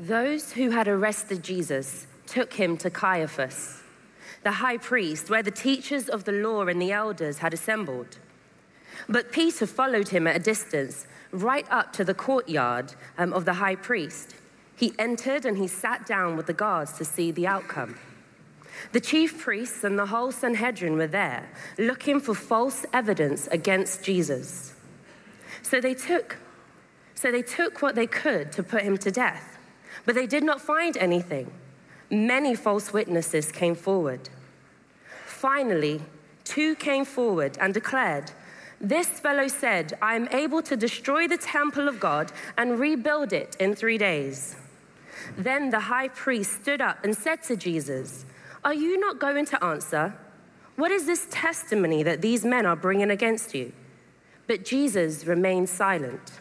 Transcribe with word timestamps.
Those 0.00 0.52
who 0.52 0.70
had 0.70 0.88
arrested 0.88 1.44
Jesus 1.44 2.06
took 2.26 2.54
him 2.54 2.78
to 2.78 2.88
Caiaphas, 2.88 3.82
the 4.42 4.52
high 4.52 4.78
priest, 4.78 5.28
where 5.28 5.42
the 5.42 5.50
teachers 5.50 6.08
of 6.08 6.24
the 6.24 6.32
law 6.32 6.66
and 6.66 6.80
the 6.80 6.90
elders 6.90 7.36
had 7.38 7.52
assembled. 7.52 8.16
But 9.10 9.30
Peter 9.30 9.66
followed 9.66 10.08
him 10.08 10.26
at 10.26 10.36
a 10.36 10.38
distance, 10.38 11.06
right 11.32 11.66
up 11.70 11.92
to 11.92 12.04
the 12.04 12.14
courtyard 12.14 12.94
um, 13.18 13.34
of 13.34 13.44
the 13.44 13.52
high 13.52 13.74
priest. 13.74 14.36
He 14.74 14.94
entered 14.98 15.44
and 15.44 15.58
he 15.58 15.66
sat 15.66 16.06
down 16.06 16.34
with 16.34 16.46
the 16.46 16.54
guards 16.54 16.94
to 16.94 17.04
see 17.04 17.30
the 17.30 17.46
outcome. 17.46 17.98
The 18.92 19.00
chief 19.00 19.38
priests 19.38 19.84
and 19.84 19.98
the 19.98 20.06
whole 20.06 20.32
Sanhedrin 20.32 20.96
were 20.96 21.08
there, 21.08 21.50
looking 21.76 22.20
for 22.20 22.34
false 22.34 22.86
evidence 22.94 23.48
against 23.48 24.02
Jesus. 24.02 24.72
So 25.60 25.78
they 25.78 25.92
took, 25.92 26.38
so 27.14 27.30
they 27.30 27.42
took 27.42 27.82
what 27.82 27.96
they 27.96 28.06
could 28.06 28.50
to 28.52 28.62
put 28.62 28.80
him 28.80 28.96
to 28.96 29.10
death, 29.10 29.49
but 30.10 30.16
they 30.16 30.26
did 30.26 30.42
not 30.42 30.60
find 30.60 30.96
anything. 30.96 31.52
Many 32.10 32.56
false 32.56 32.92
witnesses 32.92 33.52
came 33.52 33.76
forward. 33.76 34.28
Finally, 35.24 36.00
two 36.42 36.74
came 36.74 37.04
forward 37.04 37.56
and 37.60 37.72
declared, 37.72 38.32
This 38.80 39.06
fellow 39.06 39.46
said, 39.46 39.96
I 40.02 40.16
am 40.16 40.26
able 40.32 40.62
to 40.62 40.76
destroy 40.76 41.28
the 41.28 41.36
temple 41.36 41.86
of 41.86 42.00
God 42.00 42.32
and 42.58 42.80
rebuild 42.80 43.32
it 43.32 43.56
in 43.60 43.76
three 43.76 43.98
days. 43.98 44.56
Then 45.38 45.70
the 45.70 45.78
high 45.78 46.08
priest 46.08 46.60
stood 46.60 46.80
up 46.80 47.04
and 47.04 47.16
said 47.16 47.44
to 47.44 47.54
Jesus, 47.54 48.24
Are 48.64 48.74
you 48.74 48.98
not 48.98 49.20
going 49.20 49.46
to 49.46 49.64
answer? 49.64 50.16
What 50.74 50.90
is 50.90 51.06
this 51.06 51.28
testimony 51.30 52.02
that 52.02 52.20
these 52.20 52.44
men 52.44 52.66
are 52.66 52.74
bringing 52.74 53.12
against 53.12 53.54
you? 53.54 53.72
But 54.48 54.64
Jesus 54.64 55.24
remained 55.24 55.68
silent. 55.68 56.40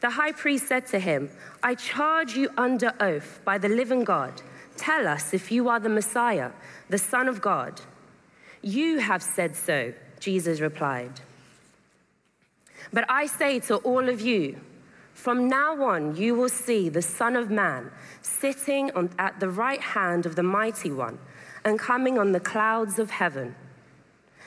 The 0.00 0.10
high 0.10 0.32
priest 0.32 0.68
said 0.68 0.86
to 0.88 0.98
him, 0.98 1.30
I 1.62 1.74
charge 1.74 2.36
you 2.36 2.50
under 2.56 2.92
oath 3.00 3.40
by 3.44 3.58
the 3.58 3.68
living 3.68 4.04
God. 4.04 4.42
Tell 4.76 5.06
us 5.06 5.34
if 5.34 5.50
you 5.50 5.68
are 5.68 5.80
the 5.80 5.88
Messiah, 5.88 6.52
the 6.88 6.98
Son 6.98 7.28
of 7.28 7.40
God. 7.40 7.80
You 8.62 8.98
have 8.98 9.22
said 9.22 9.56
so, 9.56 9.92
Jesus 10.20 10.60
replied. 10.60 11.20
But 12.92 13.04
I 13.08 13.26
say 13.26 13.60
to 13.60 13.76
all 13.76 14.08
of 14.08 14.20
you, 14.20 14.60
from 15.12 15.48
now 15.48 15.82
on, 15.82 16.14
you 16.16 16.34
will 16.36 16.48
see 16.48 16.88
the 16.88 17.02
Son 17.02 17.34
of 17.34 17.50
Man 17.50 17.90
sitting 18.22 18.92
on, 18.92 19.10
at 19.18 19.40
the 19.40 19.48
right 19.48 19.80
hand 19.80 20.26
of 20.26 20.36
the 20.36 20.44
Mighty 20.44 20.92
One 20.92 21.18
and 21.64 21.78
coming 21.78 22.18
on 22.18 22.32
the 22.32 22.40
clouds 22.40 22.98
of 22.98 23.10
heaven. 23.10 23.56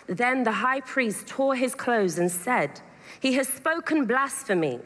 Then 0.08 0.44
the 0.44 0.54
high 0.54 0.80
priest 0.80 1.28
tore 1.28 1.56
his 1.56 1.76
clothes 1.76 2.18
and 2.18 2.32
said, 2.32 2.82
He 3.20 3.34
has 3.34 3.48
spoken 3.48 4.06
blasphemy. 4.06 4.80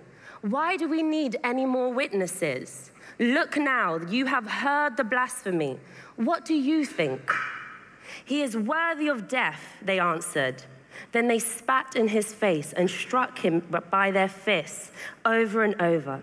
Why 0.48 0.78
do 0.78 0.88
we 0.88 1.02
need 1.02 1.38
any 1.44 1.66
more 1.66 1.92
witnesses? 1.92 2.92
Look 3.18 3.58
now, 3.58 3.98
you 3.98 4.28
have 4.28 4.46
heard 4.46 4.96
the 4.96 5.04
blasphemy. 5.04 5.80
What 6.18 6.46
do 6.46 6.54
you 6.54 6.86
think? 6.86 7.34
He 8.24 8.44
is 8.44 8.56
worthy 8.56 9.08
of 9.08 9.28
death, 9.28 9.62
they 9.82 10.00
answered. 10.00 10.62
Then 11.14 11.28
they 11.28 11.40
spat 11.40 11.96
in 11.96 12.10
his 12.10 12.32
face 12.32 12.74
and 12.74 12.88
struck 12.88 13.40
him 13.40 13.62
by 13.90 14.12
their 14.12 14.30
fists 14.30 14.92
over 15.26 15.64
and 15.64 15.82
over. 15.82 16.22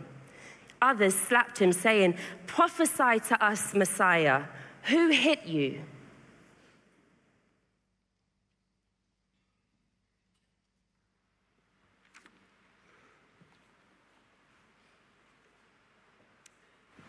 Others 0.81 1.17
slapped 1.17 1.59
him, 1.59 1.73
saying, 1.73 2.15
Prophesy 2.47 3.19
to 3.27 3.45
us, 3.45 3.75
Messiah. 3.75 4.45
Who 4.85 5.09
hit 5.09 5.47
you? 5.47 5.81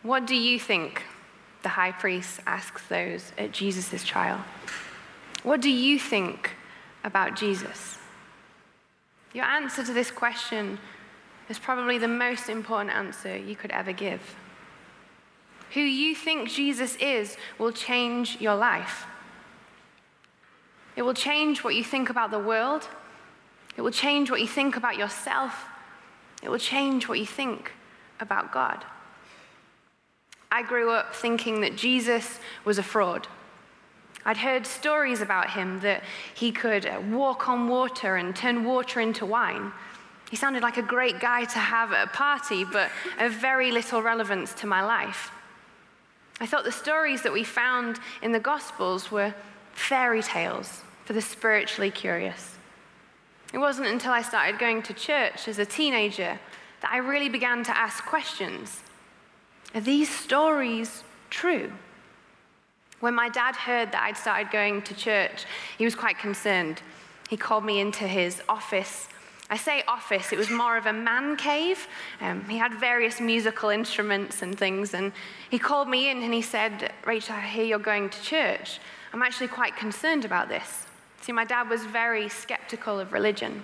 What 0.04 0.28
do 0.28 0.36
you 0.36 0.60
think? 0.60 1.04
The 1.64 1.70
high 1.70 1.94
priest 1.94 2.42
asks 2.46 2.86
those 2.88 3.32
at 3.38 3.54
Jesus' 3.54 4.04
trial. 4.04 4.44
What 5.44 5.62
do 5.62 5.72
you 5.72 5.98
think 5.98 6.52
about 7.06 7.38
Jesus? 7.38 7.98
Your 9.34 9.46
answer 9.46 9.84
to 9.84 9.94
this 9.94 10.12
question 10.12 10.78
is 11.48 11.58
probably 11.58 11.98
the 11.98 12.08
most 12.08 12.50
important 12.50 12.94
answer 12.94 13.38
you 13.38 13.56
could 13.56 13.72
ever 13.72 13.94
give. 13.94 14.36
Who 15.74 15.80
you 15.80 16.16
think 16.16 16.50
Jesus 16.50 16.98
is 16.98 17.38
will 17.58 17.72
change 17.72 18.40
your 18.42 18.56
life. 18.56 19.06
It 20.98 21.02
will 21.02 21.14
change 21.14 21.64
what 21.64 21.76
you 21.76 21.84
think 21.84 22.10
about 22.10 22.30
the 22.30 22.40
world. 22.40 22.88
It 23.78 23.82
will 23.82 23.92
change 23.92 24.30
what 24.30 24.42
you 24.42 24.48
think 24.48 24.76
about 24.76 24.98
yourself. 24.98 25.66
It 26.44 26.50
will 26.50 26.60
change 26.60 27.08
what 27.08 27.20
you 27.20 27.26
think 27.26 27.72
about 28.20 28.52
God. 28.52 28.86
I 30.54 30.62
grew 30.62 30.92
up 30.92 31.16
thinking 31.16 31.62
that 31.62 31.76
Jesus 31.76 32.40
was 32.64 32.78
a 32.78 32.84
fraud. 32.84 33.28
I'd 34.24 34.38
heard 34.38 34.68
stories 34.68 35.20
about 35.20 35.50
him 35.50 35.80
that 35.80 36.04
he 36.36 36.52
could 36.52 36.88
walk 37.12 37.50
on 37.50 37.68
water 37.68 38.18
and 38.18 38.36
turn 38.36 38.64
water 38.64 39.00
into 39.00 39.26
wine. 39.26 39.72
He 40.30 40.36
sounded 40.36 40.62
like 40.62 40.78
a 40.78 40.84
great 40.84 41.20
guy 41.20 41.46
to 41.46 41.58
have 41.58 41.92
at 41.92 42.08
a 42.08 42.12
party, 42.12 42.66
but 42.66 42.92
of 43.20 43.32
very 43.34 43.72
little 43.72 44.04
relevance 44.04 44.54
to 44.54 44.68
my 44.68 44.84
life. 44.84 45.32
I 46.40 46.46
thought 46.46 46.66
the 46.66 46.72
stories 46.72 47.24
that 47.24 47.34
we 47.34 47.44
found 47.44 48.00
in 48.22 48.32
the 48.32 48.40
Gospels 48.40 49.10
were 49.10 49.34
fairy 49.72 50.22
tales 50.22 50.84
for 51.06 51.14
the 51.14 51.22
spiritually 51.22 51.90
curious. 51.90 52.58
It 53.54 53.58
wasn't 53.58 53.88
until 53.88 54.12
I 54.12 54.22
started 54.22 54.60
going 54.60 54.84
to 54.84 54.94
church 54.94 55.48
as 55.48 55.58
a 55.58 55.66
teenager 55.66 56.40
that 56.82 56.92
I 56.92 56.98
really 56.98 57.30
began 57.30 57.64
to 57.64 57.76
ask 57.76 58.06
questions. 58.06 58.84
Are 59.74 59.82
these 59.82 60.10
stories 60.10 61.04
true? 61.30 61.72
When 63.00 63.16
my 63.16 63.28
dad 63.28 63.56
heard 63.56 63.92
that 63.92 64.04
I'd 64.04 64.18
started 64.18 64.52
going 64.52 64.82
to 64.84 64.94
church, 64.94 65.46
he 65.78 65.84
was 65.84 65.96
quite 65.96 66.18
concerned. 66.18 66.82
He 67.30 67.36
called 67.36 67.66
me 67.66 67.80
into 67.80 68.08
his 68.08 68.42
office. 68.48 69.08
I 69.50 69.58
say 69.58 69.84
office, 69.88 70.32
it 70.32 70.38
was 70.38 70.50
more 70.50 70.78
of 70.78 70.86
a 70.86 70.94
man 70.94 71.36
cave. 71.36 71.88
Um, 72.22 72.46
he 72.46 72.58
had 72.58 72.74
various 72.74 73.20
musical 73.20 73.70
instruments 73.70 74.42
and 74.42 74.58
things, 74.58 74.94
and 74.94 75.12
he 75.50 75.60
called 75.60 75.90
me 75.90 76.10
in 76.10 76.24
and 76.24 76.34
he 76.34 76.42
said, 76.42 76.94
Rachel, 77.06 77.36
I 77.36 77.42
hear 77.42 77.66
you're 77.66 77.80
going 77.80 78.10
to 78.10 78.22
church. 78.22 78.80
I'm 79.12 79.22
actually 79.22 79.50
quite 79.50 79.76
concerned 79.76 80.24
about 80.24 80.48
this. 80.50 80.86
See, 81.22 81.32
my 81.32 81.46
dad 81.46 81.70
was 81.70 81.86
very 81.86 82.30
skeptical 82.30 83.00
of 83.00 83.12
religion. 83.12 83.64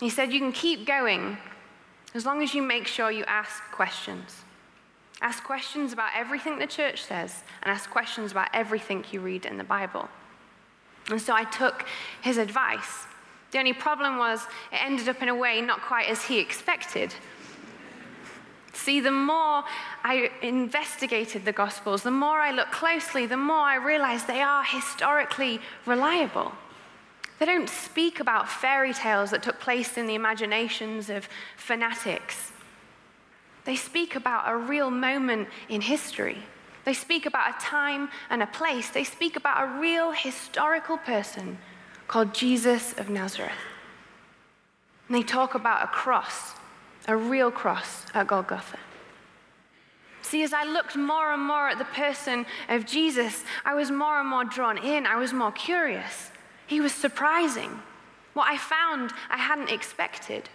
He 0.00 0.10
said, 0.10 0.32
You 0.32 0.40
can 0.40 0.52
keep 0.52 0.86
going 0.86 1.38
as 2.14 2.26
long 2.26 2.42
as 2.42 2.54
you 2.54 2.62
make 2.62 2.86
sure 2.86 3.10
you 3.10 3.24
ask 3.24 3.62
questions. 3.72 4.44
Ask 5.20 5.44
questions 5.44 5.92
about 5.92 6.10
everything 6.14 6.58
the 6.58 6.66
church 6.66 7.02
says, 7.02 7.42
and 7.62 7.72
ask 7.72 7.88
questions 7.90 8.32
about 8.32 8.48
everything 8.52 9.04
you 9.10 9.20
read 9.20 9.46
in 9.46 9.56
the 9.56 9.64
Bible. 9.64 10.08
And 11.10 11.20
so 11.20 11.34
I 11.34 11.44
took 11.44 11.86
his 12.20 12.36
advice. 12.36 13.04
The 13.52 13.58
only 13.58 13.72
problem 13.72 14.18
was 14.18 14.44
it 14.72 14.84
ended 14.84 15.08
up 15.08 15.22
in 15.22 15.28
a 15.28 15.34
way 15.34 15.60
not 15.60 15.80
quite 15.80 16.08
as 16.08 16.24
he 16.24 16.38
expected. 16.38 17.14
See, 18.72 19.00
the 19.00 19.10
more 19.10 19.64
I 20.04 20.30
investigated 20.42 21.44
the 21.44 21.52
Gospels, 21.52 22.02
the 22.02 22.10
more 22.10 22.38
I 22.38 22.50
looked 22.50 22.72
closely, 22.72 23.24
the 23.24 23.36
more 23.36 23.56
I 23.56 23.76
realized 23.76 24.26
they 24.26 24.42
are 24.42 24.62
historically 24.62 25.60
reliable. 25.86 26.52
They 27.38 27.46
don't 27.46 27.68
speak 27.68 28.20
about 28.20 28.48
fairy 28.48 28.92
tales 28.92 29.30
that 29.30 29.42
took 29.42 29.60
place 29.60 29.96
in 29.96 30.06
the 30.06 30.14
imaginations 30.14 31.08
of 31.08 31.28
fanatics. 31.56 32.52
They 33.66 33.76
speak 33.76 34.14
about 34.14 34.44
a 34.46 34.56
real 34.56 34.90
moment 34.90 35.48
in 35.68 35.80
history. 35.80 36.38
They 36.84 36.94
speak 36.94 37.26
about 37.26 37.50
a 37.50 37.60
time 37.60 38.08
and 38.30 38.42
a 38.42 38.46
place. 38.46 38.90
They 38.90 39.02
speak 39.02 39.34
about 39.34 39.64
a 39.64 39.80
real 39.80 40.12
historical 40.12 40.96
person 40.96 41.58
called 42.06 42.32
Jesus 42.32 42.92
of 42.92 43.10
Nazareth. 43.10 43.52
And 45.08 45.16
they 45.16 45.24
talk 45.24 45.56
about 45.56 45.82
a 45.82 45.88
cross, 45.88 46.54
a 47.08 47.16
real 47.16 47.50
cross 47.50 48.06
at 48.14 48.28
Golgotha. 48.28 48.78
See, 50.22 50.44
as 50.44 50.52
I 50.52 50.64
looked 50.64 50.96
more 50.96 51.32
and 51.32 51.42
more 51.42 51.68
at 51.68 51.78
the 51.78 51.84
person 51.84 52.46
of 52.68 52.86
Jesus, 52.86 53.44
I 53.64 53.74
was 53.74 53.90
more 53.90 54.20
and 54.20 54.28
more 54.28 54.44
drawn 54.44 54.78
in. 54.78 55.06
I 55.06 55.16
was 55.16 55.32
more 55.32 55.52
curious. 55.52 56.30
He 56.68 56.80
was 56.80 56.92
surprising. 56.92 57.80
What 58.34 58.48
I 58.48 58.58
found, 58.58 59.12
I 59.30 59.38
hadn't 59.38 59.70
expected. 59.70 60.48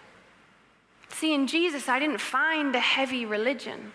See, 1.14 1.34
in 1.34 1.48
Jesus, 1.48 1.88
I 1.88 2.00
didn't 2.00 2.20
find 2.20 2.76
a 2.76 2.80
heavy 2.80 3.26
religion, 3.26 3.92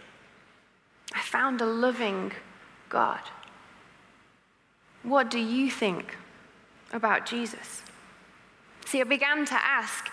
I 1.15 1.21
found 1.21 1.61
a 1.61 1.67
loving 1.67 2.33
God. 2.89 3.21
What 5.03 5.31
do 5.31 5.39
you 5.39 5.71
think 5.71 6.17
about 6.93 7.27
Jesus? 7.27 7.83
See, 8.85 9.01
I 9.01 9.05
began 9.05 9.45
to 9.47 9.55
ask 9.55 10.11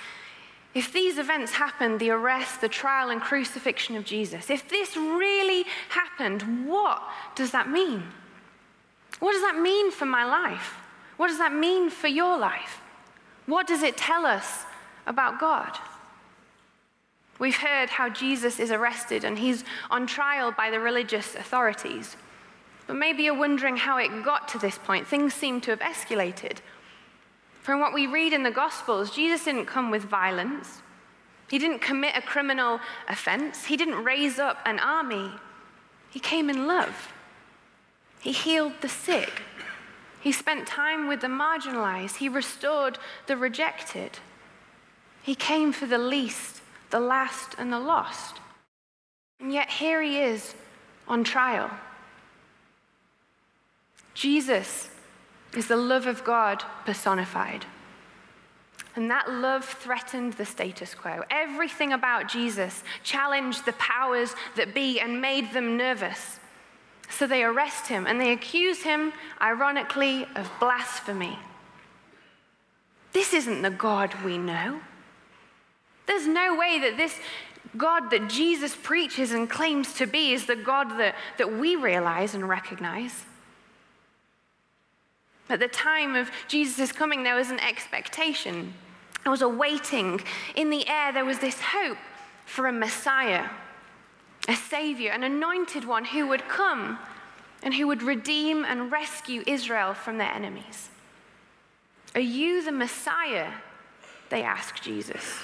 if 0.73 0.91
these 0.91 1.17
events 1.17 1.53
happened 1.53 1.99
the 1.99 2.09
arrest, 2.09 2.61
the 2.61 2.69
trial, 2.69 3.09
and 3.09 3.21
crucifixion 3.21 3.95
of 3.95 4.05
Jesus 4.05 4.49
if 4.49 4.67
this 4.69 4.97
really 4.97 5.65
happened, 5.89 6.67
what 6.67 7.01
does 7.35 7.51
that 7.51 7.69
mean? 7.69 8.03
What 9.19 9.33
does 9.33 9.41
that 9.41 9.59
mean 9.59 9.91
for 9.91 10.05
my 10.05 10.25
life? 10.25 10.75
What 11.17 11.27
does 11.27 11.37
that 11.37 11.53
mean 11.53 11.89
for 11.89 12.07
your 12.07 12.37
life? 12.37 12.81
What 13.45 13.67
does 13.67 13.83
it 13.83 13.97
tell 13.97 14.25
us 14.25 14.65
about 15.05 15.39
God? 15.39 15.77
We've 17.43 17.57
heard 17.57 17.89
how 17.89 18.07
Jesus 18.07 18.57
is 18.57 18.71
arrested 18.71 19.25
and 19.25 19.37
he's 19.37 19.65
on 19.91 20.07
trial 20.07 20.53
by 20.53 20.69
the 20.69 20.79
religious 20.79 21.35
authorities. 21.35 22.15
But 22.87 22.95
maybe 22.95 23.23
you're 23.23 23.37
wondering 23.37 23.75
how 23.75 23.97
it 23.97 24.23
got 24.23 24.47
to 24.47 24.57
this 24.57 24.77
point. 24.77 25.09
Things 25.09 25.33
seem 25.33 25.59
to 25.59 25.71
have 25.71 25.81
escalated. 25.81 26.59
From 27.61 27.81
what 27.81 27.93
we 27.93 28.07
read 28.07 28.31
in 28.31 28.43
the 28.43 28.49
Gospels, 28.49 29.11
Jesus 29.11 29.43
didn't 29.43 29.65
come 29.65 29.91
with 29.91 30.03
violence. 30.03 30.81
He 31.49 31.59
didn't 31.59 31.79
commit 31.79 32.15
a 32.15 32.21
criminal 32.21 32.79
offense. 33.09 33.65
He 33.65 33.75
didn't 33.75 34.05
raise 34.05 34.39
up 34.39 34.59
an 34.65 34.79
army. 34.79 35.29
He 36.11 36.21
came 36.21 36.49
in 36.49 36.65
love. 36.65 37.11
He 38.21 38.31
healed 38.31 38.79
the 38.79 38.87
sick. 38.87 39.41
He 40.21 40.31
spent 40.31 40.65
time 40.65 41.09
with 41.09 41.19
the 41.19 41.27
marginalized. 41.27 42.15
He 42.15 42.29
restored 42.29 42.99
the 43.27 43.35
rejected. 43.35 44.19
He 45.21 45.35
came 45.35 45.73
for 45.73 45.87
the 45.87 45.97
least, 45.97 46.61
the 46.93 46.99
last, 46.99 47.55
and 47.57 47.73
the 47.73 47.79
lost. 47.79 48.39
And 49.39 49.51
yet 49.51 49.67
here 49.67 49.99
he 49.99 50.19
is 50.19 50.53
on 51.07 51.23
trial. 51.23 51.71
Jesus 54.13 54.91
is 55.57 55.67
the 55.67 55.75
love 55.75 56.05
of 56.05 56.23
God 56.23 56.63
personified. 56.85 57.65
And 58.95 59.09
that 59.09 59.27
love 59.27 59.65
threatened 59.65 60.33
the 60.33 60.45
status 60.45 60.93
quo. 60.93 61.23
Everything 61.31 61.93
about 61.93 62.29
Jesus 62.29 62.83
challenged 63.01 63.65
the 63.65 63.73
powers 63.73 64.35
that 64.55 64.75
be 64.75 64.99
and 64.99 65.19
made 65.19 65.51
them 65.51 65.75
nervous. 65.75 66.39
So 67.09 67.25
they 67.25 67.43
arrest 67.43 67.87
him 67.87 68.05
and 68.05 68.21
they 68.21 68.31
accuse 68.31 68.83
him, 68.83 69.13
ironically, 69.41 70.27
of 70.35 70.51
blasphemy. 70.59 71.39
This 73.13 73.33
isn't 73.33 73.63
the 73.63 73.71
God 73.71 74.13
we 74.23 74.37
know. 74.37 74.79
There's 76.05 76.27
no 76.27 76.55
way 76.55 76.79
that 76.79 76.97
this 76.97 77.17
God 77.77 78.11
that 78.11 78.29
Jesus 78.29 78.75
preaches 78.75 79.31
and 79.31 79.49
claims 79.49 79.93
to 79.95 80.05
be 80.05 80.33
is 80.33 80.45
the 80.45 80.55
God 80.55 80.91
that, 80.99 81.15
that 81.37 81.53
we 81.53 81.75
realize 81.75 82.35
and 82.35 82.47
recognize. 82.47 83.25
At 85.49 85.59
the 85.59 85.67
time 85.67 86.15
of 86.15 86.29
Jesus' 86.47 86.91
coming, 86.91 87.23
there 87.23 87.35
was 87.35 87.49
an 87.49 87.59
expectation, 87.59 88.73
there 89.23 89.31
was 89.31 89.41
a 89.41 89.49
waiting. 89.49 90.21
In 90.55 90.69
the 90.69 90.87
air, 90.87 91.13
there 91.13 91.25
was 91.25 91.39
this 91.39 91.59
hope 91.59 91.97
for 92.45 92.67
a 92.67 92.73
Messiah, 92.73 93.49
a 94.47 94.55
Savior, 94.55 95.11
an 95.11 95.23
anointed 95.23 95.85
one 95.85 96.05
who 96.05 96.27
would 96.27 96.47
come 96.47 96.99
and 97.61 97.73
who 97.73 97.87
would 97.87 98.03
redeem 98.03 98.65
and 98.65 98.91
rescue 98.91 99.43
Israel 99.47 99.93
from 99.93 100.17
their 100.17 100.31
enemies. 100.31 100.89
Are 102.15 102.21
you 102.21 102.63
the 102.63 102.71
Messiah? 102.71 103.51
They 104.29 104.43
ask 104.43 104.81
Jesus. 104.81 105.39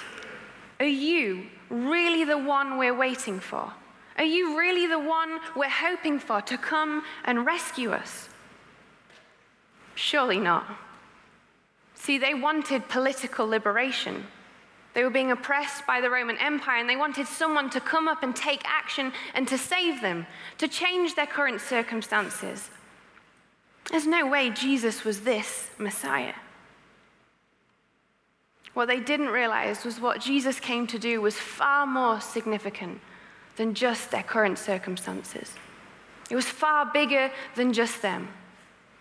Are 0.80 0.86
you 0.86 1.44
really 1.68 2.24
the 2.24 2.38
one 2.38 2.78
we're 2.78 2.96
waiting 2.96 3.38
for? 3.38 3.72
Are 4.16 4.24
you 4.24 4.58
really 4.58 4.86
the 4.86 4.98
one 4.98 5.38
we're 5.54 5.68
hoping 5.68 6.18
for 6.18 6.40
to 6.40 6.58
come 6.58 7.04
and 7.24 7.46
rescue 7.46 7.92
us? 7.92 8.30
Surely 9.94 10.38
not. 10.38 10.66
See, 11.94 12.16
they 12.16 12.34
wanted 12.34 12.88
political 12.88 13.46
liberation. 13.46 14.26
They 14.94 15.04
were 15.04 15.10
being 15.10 15.30
oppressed 15.30 15.86
by 15.86 16.00
the 16.00 16.10
Roman 16.10 16.38
Empire, 16.38 16.80
and 16.80 16.88
they 16.88 16.96
wanted 16.96 17.26
someone 17.26 17.70
to 17.70 17.80
come 17.80 18.08
up 18.08 18.22
and 18.22 18.34
take 18.34 18.62
action 18.64 19.12
and 19.34 19.46
to 19.48 19.58
save 19.58 20.00
them, 20.00 20.26
to 20.58 20.66
change 20.66 21.14
their 21.14 21.26
current 21.26 21.60
circumstances. 21.60 22.70
There's 23.90 24.06
no 24.06 24.26
way 24.26 24.50
Jesus 24.50 25.04
was 25.04 25.20
this 25.20 25.70
Messiah. 25.78 26.34
What 28.74 28.86
they 28.86 29.00
didn't 29.00 29.28
realize 29.28 29.84
was 29.84 30.00
what 30.00 30.20
Jesus 30.20 30.60
came 30.60 30.86
to 30.88 30.98
do 30.98 31.20
was 31.20 31.34
far 31.34 31.86
more 31.86 32.20
significant 32.20 33.00
than 33.56 33.74
just 33.74 34.10
their 34.10 34.22
current 34.22 34.58
circumstances. 34.58 35.52
It 36.30 36.36
was 36.36 36.46
far 36.46 36.86
bigger 36.86 37.30
than 37.56 37.72
just 37.72 38.00
them. 38.00 38.28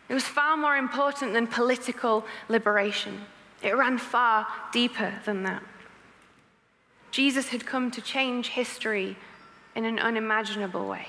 It 0.09 0.15
was 0.15 0.23
far 0.23 0.57
more 0.57 0.75
important 0.75 1.33
than 1.33 1.45
political 1.45 2.25
liberation. 2.49 3.21
It 3.61 3.77
ran 3.77 3.99
far 3.99 4.47
deeper 4.71 5.13
than 5.25 5.43
that. 5.43 5.61
Jesus 7.11 7.49
had 7.49 7.65
come 7.65 7.91
to 7.91 8.01
change 8.01 8.49
history 8.49 9.15
in 9.75 9.85
an 9.85 9.99
unimaginable 9.99 10.87
way. 10.87 11.07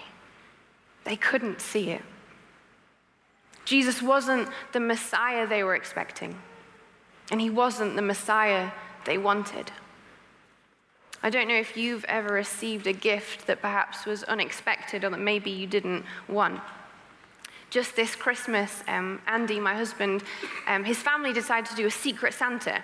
They 1.05 1.17
couldn't 1.17 1.61
see 1.61 1.91
it. 1.91 2.03
Jesus 3.65 4.03
wasn't 4.03 4.49
the 4.73 4.81
Messiah 4.81 5.47
they 5.47 5.63
were 5.63 5.75
expecting, 5.75 6.37
and 7.31 7.41
he 7.41 7.51
wasn't 7.51 7.97
the 7.97 8.03
Messiah 8.03 8.71
they 9.05 9.19
wanted. 9.19 9.71
I 11.23 11.31
don't 11.31 11.49
know 11.49 11.55
if 11.57 11.77
you've 11.77 12.05
ever 12.05 12.33
received 12.33 12.87
a 12.87 12.93
gift 12.93 13.47
that 13.47 13.61
perhaps 13.61 14.07
was 14.07 14.23
unexpected 14.25 15.05
or 15.05 15.11
that 15.11 15.21
maybe 15.21 15.51
you 15.51 15.67
didn't 15.67 16.05
want 16.29 16.61
just 17.71 17.95
this 17.95 18.17
Christmas, 18.17 18.83
um, 18.89 19.21
Andy, 19.27 19.61
my 19.61 19.75
husband, 19.75 20.23
um, 20.67 20.85
his 20.85 20.99
family 20.99 21.33
decided 21.33 21.71
to 21.71 21.77
do 21.77 21.87
a 21.87 21.91
secret 21.91 22.35
Santa. 22.35 22.83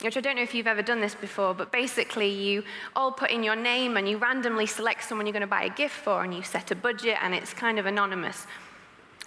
Which 0.00 0.16
I 0.16 0.20
don't 0.20 0.36
know 0.36 0.42
if 0.42 0.54
you've 0.54 0.68
ever 0.68 0.80
done 0.80 1.00
this 1.00 1.16
before, 1.16 1.54
but 1.54 1.72
basically, 1.72 2.28
you 2.28 2.62
all 2.94 3.10
put 3.10 3.32
in 3.32 3.42
your 3.42 3.56
name 3.56 3.96
and 3.96 4.08
you 4.08 4.16
randomly 4.16 4.66
select 4.66 5.02
someone 5.02 5.26
you're 5.26 5.32
going 5.32 5.40
to 5.40 5.48
buy 5.48 5.64
a 5.64 5.70
gift 5.70 5.96
for, 5.96 6.22
and 6.22 6.32
you 6.32 6.42
set 6.42 6.70
a 6.70 6.76
budget, 6.76 7.16
and 7.20 7.34
it's 7.34 7.52
kind 7.52 7.80
of 7.80 7.86
anonymous. 7.86 8.46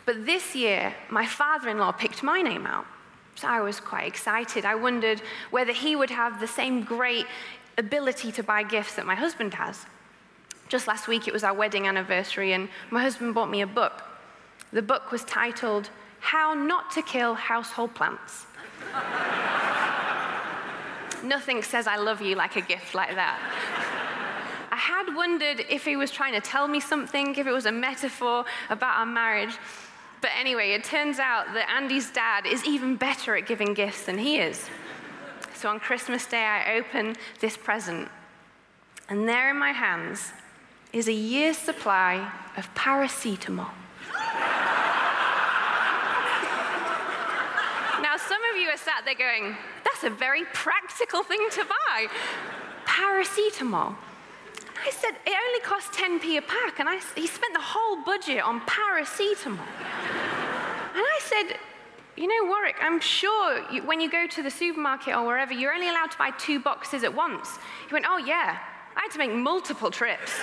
But 0.06 0.26
this 0.26 0.56
year, 0.56 0.96
my 1.10 1.26
father 1.26 1.68
in 1.68 1.78
law 1.78 1.92
picked 1.92 2.24
my 2.24 2.42
name 2.42 2.66
out. 2.66 2.86
So 3.36 3.48
I 3.48 3.62
was 3.62 3.80
quite 3.80 4.08
excited. 4.08 4.66
I 4.66 4.76
wondered 4.76 5.22
whether 5.50 5.72
he 5.72 5.96
would 5.96 6.10
have 6.10 6.40
the 6.40 6.48
same 6.48 6.84
great 6.84 7.26
ability 7.78 8.32
to 8.34 8.44
buy 8.44 8.64
gifts 8.64 8.96
that 8.96 9.06
my 9.06 9.16
husband 9.16 9.54
has. 9.56 9.86
Just 10.70 10.88
last 10.88 11.08
week, 11.08 11.28
it 11.28 11.34
was 11.34 11.44
our 11.44 11.54
wedding 11.54 11.88
anniversary, 11.88 12.54
and 12.54 12.70
my 12.92 13.02
husband 13.02 13.34
bought 13.34 13.50
me 13.50 13.62
a 13.62 13.68
book. 13.68 14.04
The 14.72 14.82
book 14.82 15.12
was 15.12 15.24
titled 15.26 15.90
How 16.20 16.54
Not 16.54 16.92
to 16.92 17.02
Kill 17.02 17.34
Household 17.34 17.94
Plants. 17.94 18.46
Nothing 21.24 21.62
says 21.62 21.88
I 21.88 21.98
love 21.98 22.22
you 22.22 22.36
like 22.36 22.56
a 22.56 22.62
gift 22.62 22.96
like 22.96 23.16
that. 23.16 23.38
I 24.72 24.78
had 24.78 25.14
wondered 25.14 25.66
if 25.70 25.84
he 25.84 25.98
was 25.98 26.10
trying 26.10 26.34
to 26.34 26.40
tell 26.40 26.68
me 26.68 26.80
something, 26.80 27.36
if 27.36 27.46
it 27.46 27.52
was 27.52 27.66
a 27.66 27.72
metaphor 27.72 28.46
about 28.70 28.98
our 28.98 29.06
marriage. 29.06 29.56
But 30.22 30.32
anyway, 30.40 30.72
it 30.72 30.84
turns 30.84 31.18
out 31.18 31.54
that 31.54 31.70
Andy's 31.70 32.12
dad 32.12 32.46
is 32.46 32.64
even 32.64 32.96
better 32.96 33.36
at 33.36 33.48
giving 33.48 33.74
gifts 33.74 34.04
than 34.04 34.20
he 34.20 34.38
is. 34.38 34.70
So 35.56 35.70
on 35.70 35.80
Christmas 35.80 36.26
Day, 36.26 36.44
I 36.44 36.76
open 36.78 37.16
this 37.40 37.58
present, 37.58 38.10
and 39.10 39.28
there 39.28 39.50
in 39.50 39.58
my 39.58 39.72
hands 39.72 40.32
is 40.94 41.08
a 41.08 41.14
year's 41.14 41.58
supply 41.58 42.32
of 42.58 42.74
paracetamol. 42.76 43.70
Now, 48.02 48.18
some 48.18 48.42
of 48.52 48.58
you 48.60 48.68
are 48.70 48.78
sat 48.78 49.06
there 49.06 49.16
going, 49.16 49.56
that's 49.84 50.04
a 50.04 50.10
very 50.10 50.44
practical 50.54 51.24
thing 51.24 51.48
to 51.52 51.66
buy. 51.66 52.08
Paracetamol. 52.86 53.96
I 54.86 54.90
said, 54.92 55.12
it 55.26 55.38
only 55.48 55.60
costs 55.62 55.96
10p 55.96 56.38
a 56.38 56.42
pack. 56.42 56.80
And 56.80 56.90
I, 56.90 57.00
he 57.16 57.28
spent 57.28 57.54
the 57.54 57.62
whole 57.62 58.04
budget 58.04 58.44
on 58.44 58.62
paracetamol. 58.62 59.60
And 60.94 61.06
I 61.06 61.20
said, 61.22 61.58
you 62.18 62.28
know, 62.28 62.50
Warwick, 62.50 62.76
I'm 62.82 63.00
sure 63.00 63.64
you, 63.72 63.84
when 63.84 64.02
you 64.02 64.10
go 64.12 64.28
to 64.28 64.44
the 64.44 64.52
supermarket 64.52 65.16
or 65.16 65.26
wherever, 65.26 65.54
you're 65.54 65.74
only 65.74 65.90
allowed 65.90 66.12
to 66.12 66.18
buy 66.18 66.32
two 66.32 66.60
boxes 66.60 67.04
at 67.04 67.14
once. 67.14 67.58
He 67.88 67.94
went, 67.94 68.06
oh, 68.08 68.18
yeah. 68.18 68.60
I 68.96 69.02
had 69.02 69.12
to 69.12 69.20
make 69.20 69.32
multiple 69.32 69.90
trips. 69.90 70.34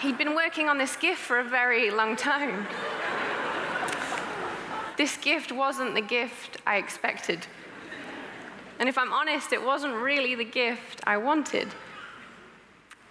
He'd 0.00 0.18
been 0.18 0.34
working 0.34 0.68
on 0.68 0.78
this 0.78 0.96
gift 0.96 1.20
for 1.20 1.40
a 1.40 1.44
very 1.44 1.90
long 1.90 2.16
time. 2.16 2.66
This 4.96 5.16
gift 5.16 5.52
wasn't 5.52 5.94
the 5.94 6.00
gift 6.00 6.58
I 6.66 6.76
expected. 6.76 7.46
And 8.78 8.88
if 8.88 8.96
I'm 8.96 9.12
honest, 9.12 9.52
it 9.52 9.62
wasn't 9.62 9.94
really 9.94 10.34
the 10.34 10.44
gift 10.44 11.00
I 11.06 11.16
wanted. 11.16 11.68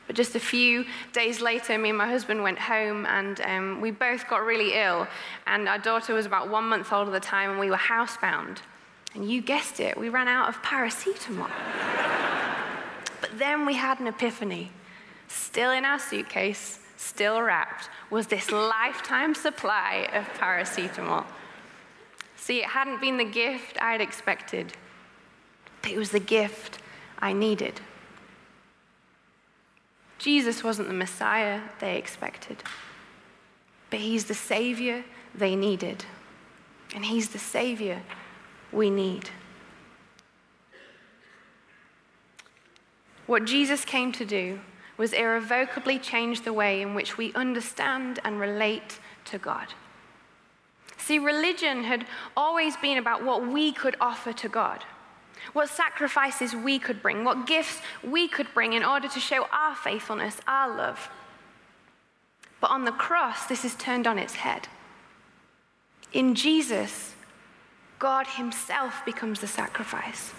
But 0.08 0.16
just 0.16 0.36
a 0.36 0.40
few 0.40 0.86
days 1.14 1.40
later, 1.40 1.78
me 1.78 1.90
and 1.90 1.98
my 1.98 2.08
husband 2.08 2.44
went 2.44 2.60
home 2.60 3.06
and 3.06 3.40
um, 3.42 3.82
we 3.82 3.92
both 3.92 4.28
got 4.28 4.44
really 4.44 4.74
ill. 4.74 5.08
And 5.48 5.70
our 5.70 5.78
daughter 5.78 6.14
was 6.14 6.26
about 6.26 6.50
one 6.50 6.66
month 6.66 6.92
old 6.92 7.08
at 7.08 7.14
the 7.14 7.20
time 7.20 7.52
and 7.52 7.60
we 7.60 7.70
were 7.70 7.78
housebound. 7.78 8.58
And 9.16 9.30
you 9.30 9.42
guessed 9.42 9.80
it, 9.80 9.98
we 9.98 10.10
ran 10.10 10.28
out 10.28 10.50
of 10.50 10.62
paracetamol. 10.62 11.50
but 13.22 13.38
then 13.38 13.66
we 13.66 13.76
had 13.76 14.00
an 14.00 14.08
epiphany. 14.08 14.72
Still 15.28 15.72
in 15.72 15.86
our 15.86 16.00
suitcase, 16.00 16.80
still 16.98 17.42
wrapped, 17.42 17.90
was 18.10 18.28
this 18.28 18.52
lifetime 18.52 19.34
supply 19.34 20.10
of 20.14 20.26
paracetamol. 20.40 21.26
See, 22.36 22.60
it 22.60 22.66
hadn't 22.66 23.00
been 23.00 23.18
the 23.18 23.24
gift 23.24 23.82
I'd 23.82 24.02
expected, 24.02 24.74
but 25.82 25.92
it 25.92 25.98
was 25.98 26.12
the 26.12 26.20
gift 26.20 26.80
I 27.20 27.32
needed. 27.32 27.80
Jesus 30.18 30.64
wasn't 30.64 30.88
the 30.88 30.94
Messiah 30.94 31.62
they 31.80 31.98
expected, 31.98 32.64
but 33.90 34.00
He's 34.00 34.26
the 34.26 34.34
Savior 34.34 35.04
they 35.36 35.56
needed. 35.56 36.06
And 36.96 37.06
He's 37.06 37.30
the 37.30 37.40
Savior 37.40 38.04
we 38.72 38.90
need. 38.90 39.30
What 43.26 43.46
Jesus 43.46 43.86
came 43.86 44.12
to 44.14 44.26
do 44.26 44.60
was 44.98 45.14
irrevocably 45.14 45.98
change 45.98 46.42
the 46.42 46.54
way 46.54 46.82
in 46.82 46.94
which 46.94 47.18
we 47.18 47.34
understand 47.34 48.20
and 48.24 48.40
relate 48.40 49.00
to 49.26 49.38
God. 49.38 49.74
See, 50.98 51.20
religion 51.20 51.84
had 51.84 52.06
always 52.38 52.78
been 52.78 52.98
about 52.98 53.24
what 53.24 53.48
we 53.48 53.72
could 53.72 53.96
offer 54.00 54.32
to 54.34 54.50
God, 54.50 54.86
what 55.52 55.70
sacrifices 55.70 56.56
we 56.56 56.80
could 56.80 57.02
bring, 57.02 57.24
what 57.24 57.46
gifts 57.46 57.82
we 58.04 58.28
could 58.28 58.48
bring 58.54 58.74
in 58.74 58.84
order 58.84 59.08
to 59.10 59.20
show 59.20 59.48
our 59.52 59.76
faithfulness, 59.76 60.40
our 60.48 60.76
love. 60.76 61.10
But 62.62 62.72
on 62.72 62.86
the 62.86 62.92
cross, 62.92 63.46
this 63.48 63.66
is 63.66 63.76
turned 63.76 64.08
on 64.08 64.18
its 64.18 64.36
head. 64.36 64.70
In 66.14 66.34
Jesus, 66.34 67.14
God 68.00 68.26
Himself 68.28 69.04
becomes 69.06 69.42
the 69.42 69.48
sacrifice. 69.48 70.34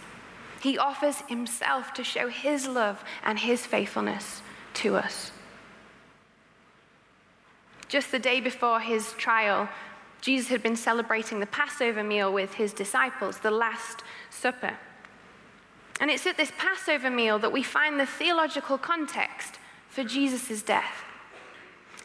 He 0.62 0.78
offers 0.78 1.18
Himself 1.28 1.92
to 1.94 2.02
show 2.02 2.28
His 2.28 2.66
love 2.66 3.04
and 3.24 3.38
His 3.38 3.66
faithfulness 3.66 4.40
to 4.74 4.96
us. 4.96 5.32
Just 7.88 8.10
the 8.10 8.18
day 8.18 8.40
before 8.40 8.80
His 8.80 9.12
trial, 9.12 9.68
Jesus 10.20 10.48
had 10.48 10.62
been 10.62 10.76
celebrating 10.76 11.40
the 11.40 11.46
Passover 11.46 12.02
meal 12.02 12.32
with 12.32 12.54
His 12.54 12.72
disciples, 12.72 13.38
the 13.38 13.50
Last 13.50 14.02
Supper. 14.30 14.78
And 16.00 16.10
it's 16.10 16.26
at 16.26 16.36
this 16.36 16.52
Passover 16.58 17.10
meal 17.10 17.38
that 17.38 17.52
we 17.52 17.62
find 17.62 17.98
the 17.98 18.06
theological 18.06 18.78
context 18.78 19.58
for 19.88 20.02
Jesus' 20.02 20.62
death. 20.62 21.04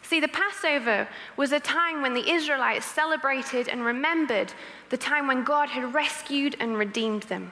See, 0.03 0.19
the 0.19 0.27
Passover 0.27 1.08
was 1.38 1.51
a 1.51 1.60
time 1.60 2.01
when 2.01 2.13
the 2.13 2.31
Israelites 2.31 2.86
celebrated 2.86 3.67
and 3.67 3.84
remembered 3.84 4.53
the 4.89 4.98
time 4.98 5.27
when 5.27 5.43
God 5.43 5.69
had 5.69 5.93
rescued 5.93 6.55
and 6.60 6.77
redeemed 6.77 7.24
them. 7.24 7.51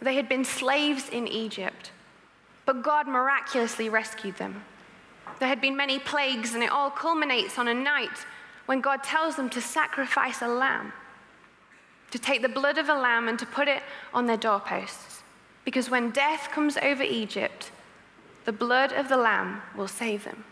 They 0.00 0.14
had 0.14 0.28
been 0.28 0.44
slaves 0.44 1.08
in 1.08 1.28
Egypt, 1.28 1.90
but 2.66 2.82
God 2.82 3.06
miraculously 3.06 3.88
rescued 3.88 4.36
them. 4.36 4.64
There 5.40 5.48
had 5.48 5.60
been 5.60 5.76
many 5.76 5.98
plagues, 5.98 6.54
and 6.54 6.62
it 6.62 6.70
all 6.70 6.90
culminates 6.90 7.58
on 7.58 7.68
a 7.68 7.74
night 7.74 8.24
when 8.66 8.80
God 8.80 9.02
tells 9.02 9.36
them 9.36 9.50
to 9.50 9.60
sacrifice 9.60 10.40
a 10.40 10.48
lamb, 10.48 10.92
to 12.10 12.18
take 12.18 12.42
the 12.42 12.48
blood 12.48 12.78
of 12.78 12.88
a 12.88 12.94
lamb 12.94 13.28
and 13.28 13.38
to 13.38 13.46
put 13.46 13.68
it 13.68 13.82
on 14.12 14.26
their 14.26 14.36
doorposts. 14.36 15.23
Because 15.64 15.90
when 15.90 16.10
death 16.10 16.50
comes 16.50 16.76
over 16.76 17.02
Egypt, 17.02 17.70
the 18.44 18.52
blood 18.52 18.92
of 18.92 19.08
the 19.08 19.16
lamb 19.16 19.62
will 19.76 19.88
save 19.88 20.24
them. 20.24 20.44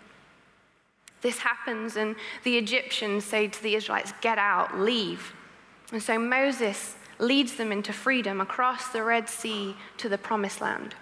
This 1.21 1.38
happens, 1.38 1.97
and 1.97 2.16
the 2.42 2.59
Egyptians 2.59 3.25
say 3.25 3.47
to 3.47 3.62
the 3.62 3.75
Israelites, 3.75 4.12
Get 4.21 4.38
out, 4.38 4.78
leave. 4.78 5.35
And 5.92 6.02
so 6.02 6.19
Moses 6.19 6.97
leads 7.19 7.54
them 7.57 7.71
into 7.71 7.92
freedom 7.92 8.40
across 8.40 8.88
the 8.88 9.02
Red 9.02 9.28
Sea 9.28 9.76
to 9.99 10.09
the 10.09 10.19
Promised 10.19 10.61
Land. 10.61 10.95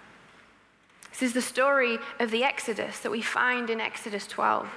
This 1.11 1.23
is 1.23 1.33
the 1.33 1.43
story 1.43 1.99
of 2.19 2.31
the 2.31 2.45
Exodus 2.45 3.01
that 3.01 3.11
we 3.11 3.23
find 3.23 3.71
in 3.71 3.81
Exodus 3.81 4.27
12. 4.27 4.69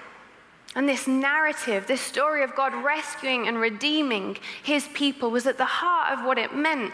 And 0.76 0.90
this 0.90 1.08
narrative, 1.08 1.86
this 1.88 2.02
story 2.02 2.44
of 2.44 2.56
God 2.56 2.74
rescuing 2.74 3.48
and 3.48 3.60
redeeming 3.60 4.38
his 4.64 4.88
people, 4.94 5.30
was 5.30 5.46
at 5.46 5.58
the 5.58 5.66
heart 5.66 6.18
of 6.18 6.26
what 6.26 6.38
it 6.38 6.56
meant 6.56 6.94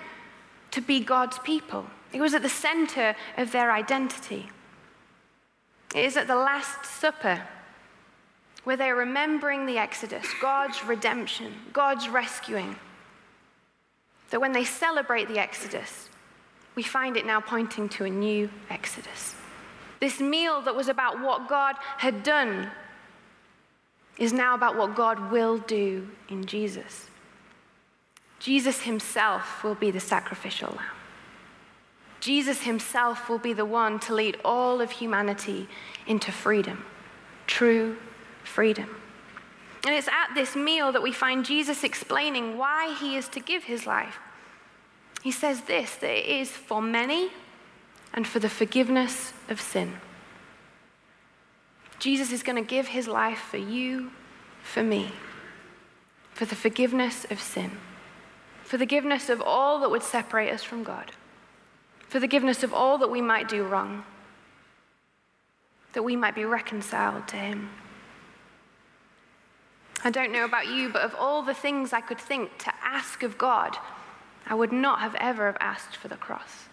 to 0.71 0.81
be 0.81 0.99
God's 0.99 1.39
people. 1.39 1.85
It 2.11 2.21
was 2.21 2.33
at 2.33 2.41
the 2.41 2.49
center 2.49 3.15
of 3.37 3.51
their 3.51 3.71
identity. 3.71 4.49
It 5.95 6.05
is 6.05 6.17
at 6.17 6.27
the 6.27 6.35
Last 6.35 6.85
Supper 6.85 7.41
where 8.63 8.77
they're 8.77 8.95
remembering 8.95 9.65
the 9.65 9.77
Exodus, 9.77 10.25
God's 10.41 10.83
redemption, 10.83 11.53
God's 11.73 12.09
rescuing. 12.09 12.75
That 14.29 14.41
when 14.41 14.51
they 14.51 14.65
celebrate 14.65 15.27
the 15.27 15.39
Exodus, 15.39 16.09
we 16.75 16.83
find 16.83 17.17
it 17.17 17.25
now 17.25 17.39
pointing 17.41 17.89
to 17.89 18.05
a 18.05 18.09
new 18.09 18.49
Exodus. 18.69 19.35
This 19.99 20.19
meal 20.19 20.61
that 20.61 20.75
was 20.75 20.87
about 20.87 21.21
what 21.21 21.49
God 21.49 21.75
had 21.97 22.23
done 22.23 22.69
is 24.17 24.33
now 24.33 24.53
about 24.53 24.77
what 24.77 24.95
God 24.95 25.31
will 25.31 25.57
do 25.57 26.07
in 26.29 26.45
Jesus. 26.45 27.07
Jesus 28.39 28.81
himself 28.81 29.63
will 29.63 29.75
be 29.75 29.91
the 29.91 29.99
sacrificial 29.99 30.69
lamb. 30.77 30.98
Jesus 32.19 32.63
himself 32.63 33.29
will 33.29 33.39
be 33.39 33.53
the 33.53 33.65
one 33.65 33.99
to 34.01 34.13
lead 34.13 34.37
all 34.43 34.81
of 34.81 34.91
humanity 34.91 35.67
into 36.05 36.31
freedom, 36.31 36.83
true 37.47 37.97
freedom. 38.43 38.95
And 39.85 39.95
it's 39.95 40.09
at 40.09 40.35
this 40.35 40.55
meal 40.55 40.91
that 40.91 41.01
we 41.01 41.13
find 41.13 41.45
Jesus 41.45 41.83
explaining 41.83 42.57
why 42.57 42.95
he 42.99 43.15
is 43.15 43.29
to 43.29 43.39
give 43.39 43.63
his 43.63 43.85
life. 43.85 44.19
He 45.21 45.31
says 45.31 45.61
this 45.61 45.95
that 45.95 46.11
it 46.11 46.25
is 46.25 46.51
for 46.51 46.81
many 46.81 47.29
and 48.13 48.27
for 48.27 48.39
the 48.39 48.49
forgiveness 48.49 49.33
of 49.49 49.61
sin. 49.61 49.93
Jesus 51.99 52.31
is 52.31 52.43
going 52.43 52.55
to 52.55 52.67
give 52.67 52.87
his 52.87 53.07
life 53.07 53.39
for 53.39 53.57
you, 53.57 54.11
for 54.63 54.81
me, 54.81 55.11
for 56.33 56.45
the 56.45 56.55
forgiveness 56.55 57.25
of 57.29 57.41
sin, 57.41 57.71
for 58.63 58.77
the 58.77 58.85
forgiveness 58.85 59.29
of 59.29 59.41
all 59.41 59.79
that 59.81 59.91
would 59.91 60.03
separate 60.03 60.51
us 60.51 60.63
from 60.63 60.83
God, 60.83 61.11
for 62.09 62.19
the 62.19 62.25
forgiveness 62.25 62.63
of 62.63 62.73
all 62.73 62.97
that 62.97 63.11
we 63.11 63.21
might 63.21 63.47
do 63.47 63.63
wrong, 63.63 64.03
that 65.93 66.03
we 66.03 66.15
might 66.15 66.33
be 66.33 66.43
reconciled 66.43 67.27
to 67.27 67.35
him. 67.35 67.69
I 70.03 70.09
don't 70.09 70.31
know 70.31 70.43
about 70.43 70.67
you, 70.67 70.89
but 70.89 71.03
of 71.03 71.13
all 71.15 71.43
the 71.43 71.53
things 71.53 71.93
I 71.93 72.01
could 72.01 72.17
think 72.17 72.57
to 72.59 72.73
ask 72.83 73.21
of 73.21 73.37
God, 73.37 73.77
I 74.47 74.55
would 74.55 74.71
not 74.71 74.99
have 74.99 75.13
ever 75.15 75.45
have 75.45 75.57
asked 75.59 75.95
for 75.95 76.07
the 76.07 76.15
cross. 76.15 76.65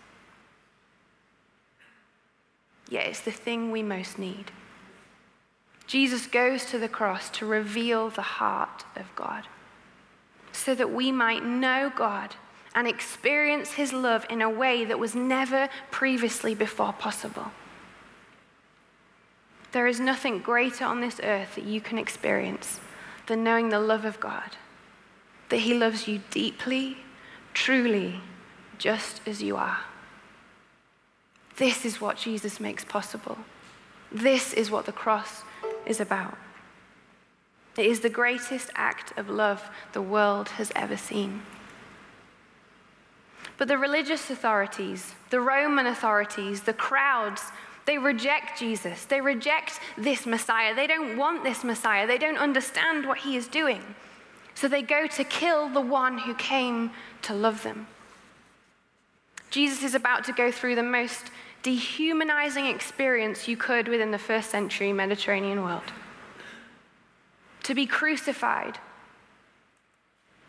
Yet 2.89 3.07
it's 3.07 3.21
the 3.21 3.31
thing 3.31 3.71
we 3.71 3.83
most 3.83 4.19
need. 4.19 4.53
Jesus 5.87 6.27
goes 6.27 6.65
to 6.67 6.79
the 6.79 6.89
cross 6.89 7.29
to 7.31 7.47
reveal 7.47 8.09
the 8.09 8.23
heart 8.23 8.85
of 8.95 9.15
God 9.15 9.45
so 10.53 10.75
that 10.75 10.93
we 10.93 11.13
might 11.13 11.45
know 11.45 11.93
God 11.95 12.37
and 12.77 12.87
experience 12.87 13.73
his 13.73 13.93
love 13.93 14.25
in 14.31 14.43
a 14.43 14.51
way 14.51 14.85
that 14.85 14.99
was 14.99 15.15
never 15.15 15.69
previously 15.91 16.55
before 16.55 16.93
possible. 16.93 17.51
There 19.73 19.87
is 19.87 19.99
nothing 19.99 20.39
greater 20.39 20.85
on 20.85 21.01
this 21.01 21.19
earth 21.23 21.55
that 21.57 21.65
you 21.65 21.81
can 21.81 21.99
experience 21.99 22.81
than 23.27 23.43
knowing 23.43 23.71
the 23.71 23.81
love 23.81 24.05
of 24.05 24.21
God, 24.21 24.57
that 25.49 25.59
He 25.59 25.75
loves 25.75 26.07
you 26.07 26.21
deeply, 26.31 26.99
truly, 27.53 28.21
just 28.79 29.21
as 29.27 29.43
you 29.43 29.57
are. 29.57 29.81
This 31.57 31.85
is 31.85 32.01
what 32.01 32.17
Jesus 32.17 32.61
makes 32.61 32.85
possible. 32.85 33.39
This 34.13 34.53
is 34.53 34.71
what 34.71 34.87
the 34.87 34.93
cross 34.93 35.43
is 35.85 36.01
about. 36.01 36.37
It 37.77 37.87
is 37.87 38.01
the 38.01 38.09
greatest 38.09 38.71
act 38.75 39.13
of 39.19 39.29
love 39.29 39.69
the 39.93 40.03
world 40.03 40.51
has 40.51 40.73
ever 40.75 40.97
seen. 40.97 41.43
But 43.59 43.69
the 43.69 43.79
religious 43.79 44.31
authorities, 44.31 45.15
the 45.31 45.41
Roman 45.41 45.87
authorities, 45.87 46.63
the 46.63 46.73
crowds, 46.73 47.43
they 47.87 47.99
reject 47.99 48.59
Jesus. 48.59 49.05
They 49.05 49.21
reject 49.21 49.81
this 49.97 50.27
Messiah. 50.27 50.75
They 50.75 50.87
don't 50.87 51.17
want 51.17 51.45
this 51.45 51.65
Messiah. 51.65 52.07
They 52.07 52.19
don't 52.19 52.37
understand 52.37 53.07
what 53.07 53.19
he 53.19 53.37
is 53.37 53.47
doing. 53.47 53.83
So 54.55 54.69
they 54.69 54.83
go 54.83 55.07
to 55.07 55.25
kill 55.25 55.69
the 55.69 55.81
one 55.81 56.19
who 56.19 56.35
came 56.35 56.91
to 57.23 57.35
love 57.35 57.63
them. 57.63 57.87
Jesus 59.51 59.83
is 59.83 59.95
about 59.95 60.25
to 60.25 60.33
go 60.33 60.51
through 60.51 60.75
the 60.75 60.83
most 60.83 61.31
dehumanizing 61.63 62.67
experience 62.67 63.49
you 63.49 63.57
could 63.57 63.89
within 63.89 64.11
the 64.11 64.19
first 64.19 64.51
century 64.51 64.93
Mediterranean 64.93 65.63
world. 65.63 65.93
To 67.65 67.75
be 67.75 67.87
crucified 67.87 68.79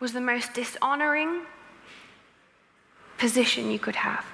was 0.00 0.12
the 0.12 0.20
most 0.20 0.54
dishonoring 0.54 1.42
position 3.18 3.70
you 3.70 3.78
could 3.78 3.96
have. 3.96 4.24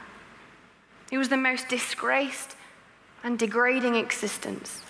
It 1.11 1.19
was 1.19 1.29
the 1.29 1.37
most 1.37 1.69
disgraced 1.69 2.57
and 3.23 3.39
degrading 3.39 3.97
existence. 3.97 4.83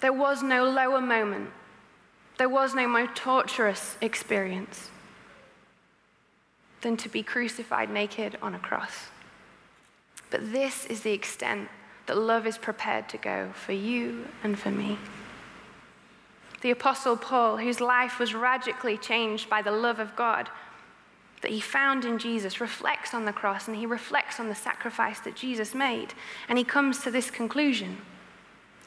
There 0.00 0.12
was 0.12 0.42
no 0.42 0.64
lower 0.64 1.00
moment. 1.00 1.50
There 2.38 2.48
was 2.48 2.74
no 2.74 2.88
more 2.88 3.06
torturous 3.06 3.96
experience 4.00 4.90
than 6.82 6.96
to 6.98 7.08
be 7.08 7.22
crucified 7.22 7.90
naked 7.90 8.36
on 8.42 8.54
a 8.54 8.58
cross. 8.58 9.08
But 10.30 10.52
this 10.52 10.86
is 10.86 11.00
the 11.00 11.12
extent 11.12 11.68
that 12.06 12.16
love 12.16 12.46
is 12.46 12.58
prepared 12.58 13.08
to 13.10 13.18
go 13.18 13.50
for 13.54 13.72
you 13.72 14.26
and 14.42 14.58
for 14.58 14.70
me. 14.70 14.98
The 16.60 16.70
Apostle 16.70 17.16
Paul, 17.16 17.58
whose 17.58 17.80
life 17.80 18.18
was 18.18 18.34
radically 18.34 18.96
changed 18.96 19.48
by 19.48 19.62
the 19.62 19.70
love 19.70 19.98
of 19.98 20.16
God, 20.16 20.48
that 21.46 21.52
he 21.52 21.60
found 21.60 22.04
in 22.04 22.18
Jesus 22.18 22.60
reflects 22.60 23.14
on 23.14 23.24
the 23.24 23.32
cross 23.32 23.68
and 23.68 23.76
he 23.76 23.86
reflects 23.86 24.40
on 24.40 24.48
the 24.48 24.54
sacrifice 24.56 25.20
that 25.20 25.36
Jesus 25.36 25.76
made. 25.76 26.08
And 26.48 26.58
he 26.58 26.64
comes 26.64 26.98
to 27.04 27.10
this 27.12 27.30
conclusion. 27.30 27.98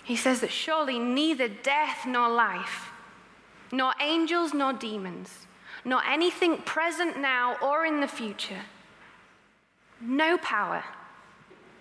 He 0.04 0.18
says 0.18 0.42
that 0.42 0.52
surely 0.52 1.00
neither 1.00 1.48
death 1.48 2.06
nor 2.06 2.28
life, 2.28 2.90
nor 3.72 3.94
angels 4.02 4.54
nor 4.54 4.74
demons, 4.74 5.48
nor 5.86 6.04
anything 6.04 6.58
present 6.58 7.18
now 7.18 7.56
or 7.64 7.86
in 7.86 8.02
the 8.02 8.10
future, 8.10 8.64
no 10.02 10.38
power, 10.38 10.84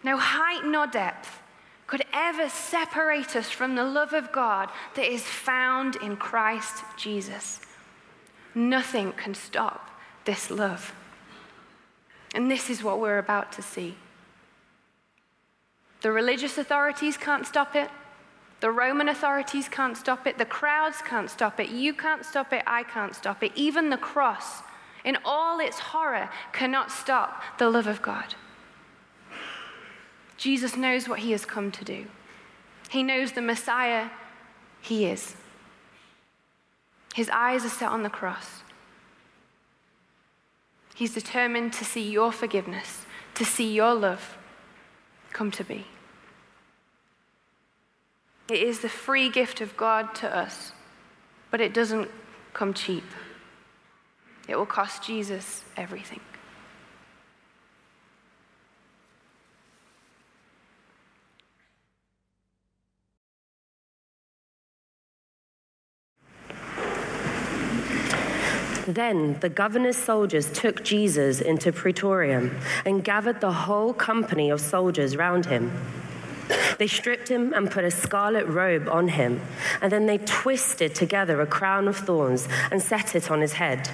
No 0.04 0.16
height 0.16 0.64
nor 0.64 0.86
depth 0.86 1.42
could 1.88 2.04
ever 2.12 2.48
separate 2.48 3.34
us 3.34 3.50
from 3.50 3.74
the 3.74 3.82
love 3.82 4.12
of 4.12 4.30
God 4.30 4.70
that 4.94 5.12
is 5.12 5.24
found 5.24 5.96
in 5.96 6.16
Christ 6.16 6.84
Jesus. 6.96 7.60
Nothing 8.54 9.10
can 9.10 9.34
stop 9.34 9.88
this 10.28 10.50
love. 10.50 10.92
And 12.34 12.50
this 12.50 12.68
is 12.68 12.82
what 12.82 13.00
we're 13.00 13.16
about 13.16 13.50
to 13.52 13.62
see. 13.62 13.94
The 16.02 16.12
religious 16.12 16.58
authorities 16.58 17.16
can't 17.16 17.46
stop 17.46 17.74
it. 17.74 17.88
The 18.60 18.70
Roman 18.70 19.08
authorities 19.08 19.70
can't 19.70 19.96
stop 19.96 20.26
it. 20.26 20.36
The 20.36 20.44
crowds 20.44 20.98
can't 21.00 21.30
stop 21.30 21.58
it. 21.58 21.70
You 21.70 21.94
can't 21.94 22.26
stop 22.26 22.52
it. 22.52 22.62
I 22.66 22.82
can't 22.82 23.14
stop 23.14 23.42
it. 23.42 23.52
Even 23.54 23.88
the 23.88 23.96
cross, 23.96 24.60
in 25.02 25.16
all 25.24 25.60
its 25.60 25.78
horror, 25.78 26.28
cannot 26.52 26.92
stop 26.92 27.42
the 27.58 27.70
love 27.70 27.86
of 27.86 28.02
God. 28.02 28.34
Jesus 30.36 30.76
knows 30.76 31.08
what 31.08 31.20
he 31.20 31.30
has 31.30 31.46
come 31.46 31.72
to 31.72 31.84
do. 31.86 32.04
He 32.90 33.02
knows 33.02 33.32
the 33.32 33.40
Messiah 33.40 34.10
he 34.82 35.06
is. 35.06 35.36
His 37.14 37.30
eyes 37.30 37.64
are 37.64 37.70
set 37.70 37.88
on 37.88 38.02
the 38.02 38.10
cross. 38.10 38.62
He's 40.98 41.14
determined 41.14 41.74
to 41.74 41.84
see 41.84 42.10
your 42.10 42.32
forgiveness, 42.32 43.06
to 43.34 43.44
see 43.44 43.72
your 43.72 43.94
love 43.94 44.36
come 45.32 45.52
to 45.52 45.62
be. 45.62 45.84
It 48.50 48.60
is 48.60 48.80
the 48.80 48.88
free 48.88 49.30
gift 49.30 49.60
of 49.60 49.76
God 49.76 50.12
to 50.16 50.36
us, 50.36 50.72
but 51.52 51.60
it 51.60 51.72
doesn't 51.72 52.10
come 52.52 52.74
cheap. 52.74 53.04
It 54.48 54.56
will 54.56 54.66
cost 54.66 55.04
Jesus 55.04 55.62
everything. 55.76 56.18
Then 68.88 69.38
the 69.40 69.50
governor's 69.50 69.98
soldiers 69.98 70.50
took 70.50 70.82
Jesus 70.82 71.42
into 71.42 71.72
Praetorium 71.72 72.58
and 72.86 73.04
gathered 73.04 73.42
the 73.42 73.52
whole 73.52 73.92
company 73.92 74.48
of 74.48 74.62
soldiers 74.62 75.14
round 75.14 75.44
him. 75.44 75.70
They 76.78 76.86
stripped 76.86 77.28
him 77.28 77.52
and 77.52 77.70
put 77.70 77.84
a 77.84 77.90
scarlet 77.90 78.46
robe 78.46 78.88
on 78.88 79.08
him, 79.08 79.42
and 79.82 79.92
then 79.92 80.06
they 80.06 80.16
twisted 80.16 80.94
together 80.94 81.38
a 81.42 81.46
crown 81.46 81.86
of 81.86 81.98
thorns 81.98 82.48
and 82.70 82.80
set 82.80 83.14
it 83.14 83.30
on 83.30 83.42
his 83.42 83.52
head. 83.52 83.90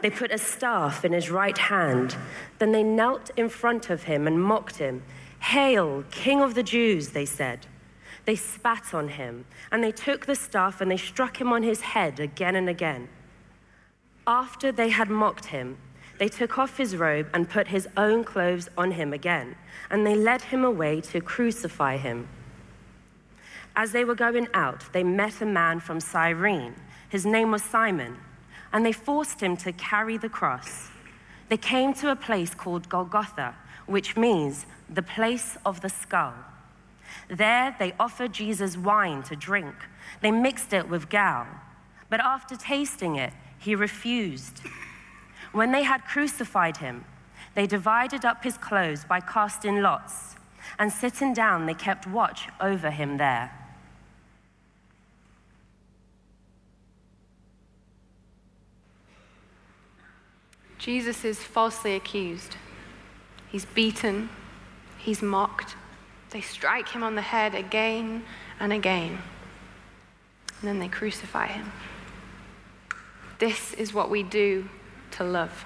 They 0.00 0.08
put 0.08 0.32
a 0.32 0.38
staff 0.38 1.04
in 1.04 1.12
his 1.12 1.30
right 1.30 1.58
hand. 1.58 2.16
Then 2.58 2.72
they 2.72 2.82
knelt 2.82 3.30
in 3.36 3.50
front 3.50 3.90
of 3.90 4.04
him 4.04 4.26
and 4.26 4.42
mocked 4.42 4.78
him. 4.78 5.02
Hail, 5.40 6.04
King 6.10 6.40
of 6.40 6.54
the 6.54 6.62
Jews, 6.62 7.10
they 7.10 7.26
said. 7.26 7.66
They 8.24 8.36
spat 8.36 8.94
on 8.94 9.08
him, 9.08 9.44
and 9.70 9.84
they 9.84 9.92
took 9.92 10.24
the 10.24 10.34
staff 10.34 10.80
and 10.80 10.90
they 10.90 10.96
struck 10.96 11.38
him 11.38 11.52
on 11.52 11.62
his 11.62 11.82
head 11.82 12.18
again 12.18 12.56
and 12.56 12.70
again. 12.70 13.08
After 14.26 14.70
they 14.70 14.90
had 14.90 15.10
mocked 15.10 15.46
him, 15.46 15.78
they 16.18 16.28
took 16.28 16.58
off 16.58 16.76
his 16.76 16.96
robe 16.96 17.28
and 17.34 17.50
put 17.50 17.68
his 17.68 17.88
own 17.96 18.22
clothes 18.22 18.68
on 18.78 18.92
him 18.92 19.12
again, 19.12 19.56
and 19.90 20.06
they 20.06 20.14
led 20.14 20.42
him 20.42 20.64
away 20.64 21.00
to 21.00 21.20
crucify 21.20 21.96
him. 21.96 22.28
As 23.74 23.90
they 23.90 24.04
were 24.04 24.14
going 24.14 24.46
out, 24.54 24.84
they 24.92 25.02
met 25.02 25.40
a 25.40 25.46
man 25.46 25.80
from 25.80 25.98
Cyrene. 25.98 26.74
His 27.08 27.26
name 27.26 27.50
was 27.50 27.64
Simon, 27.64 28.18
and 28.72 28.86
they 28.86 28.92
forced 28.92 29.40
him 29.40 29.56
to 29.58 29.72
carry 29.72 30.16
the 30.16 30.28
cross. 30.28 30.90
They 31.48 31.56
came 31.56 31.92
to 31.94 32.10
a 32.10 32.16
place 32.16 32.54
called 32.54 32.88
Golgotha, 32.88 33.56
which 33.86 34.16
means 34.16 34.66
the 34.88 35.02
place 35.02 35.56
of 35.66 35.80
the 35.80 35.88
skull. 35.88 36.34
There 37.28 37.74
they 37.78 37.94
offered 37.98 38.32
Jesus 38.32 38.76
wine 38.76 39.22
to 39.24 39.36
drink. 39.36 39.74
They 40.20 40.30
mixed 40.30 40.72
it 40.72 40.88
with 40.88 41.10
gall, 41.10 41.46
but 42.08 42.20
after 42.20 42.56
tasting 42.56 43.16
it, 43.16 43.32
he 43.62 43.74
refused. 43.74 44.60
When 45.52 45.70
they 45.70 45.84
had 45.84 46.04
crucified 46.04 46.78
him, 46.78 47.04
they 47.54 47.66
divided 47.66 48.24
up 48.24 48.42
his 48.42 48.58
clothes 48.58 49.04
by 49.04 49.20
casting 49.20 49.82
lots, 49.82 50.36
and 50.78 50.92
sitting 50.92 51.32
down, 51.32 51.66
they 51.66 51.74
kept 51.74 52.06
watch 52.06 52.48
over 52.60 52.90
him 52.90 53.18
there. 53.18 53.52
Jesus 60.78 61.24
is 61.24 61.38
falsely 61.38 61.94
accused. 61.94 62.56
He's 63.48 63.66
beaten, 63.66 64.28
he's 64.98 65.22
mocked. 65.22 65.76
They 66.30 66.40
strike 66.40 66.88
him 66.88 67.04
on 67.04 67.14
the 67.14 67.22
head 67.22 67.54
again 67.54 68.24
and 68.58 68.72
again, 68.72 69.18
and 70.58 70.68
then 70.68 70.78
they 70.80 70.88
crucify 70.88 71.46
him. 71.46 71.70
This 73.42 73.74
is 73.74 73.92
what 73.92 74.08
we 74.08 74.22
do 74.22 74.68
to 75.10 75.24
love. 75.24 75.64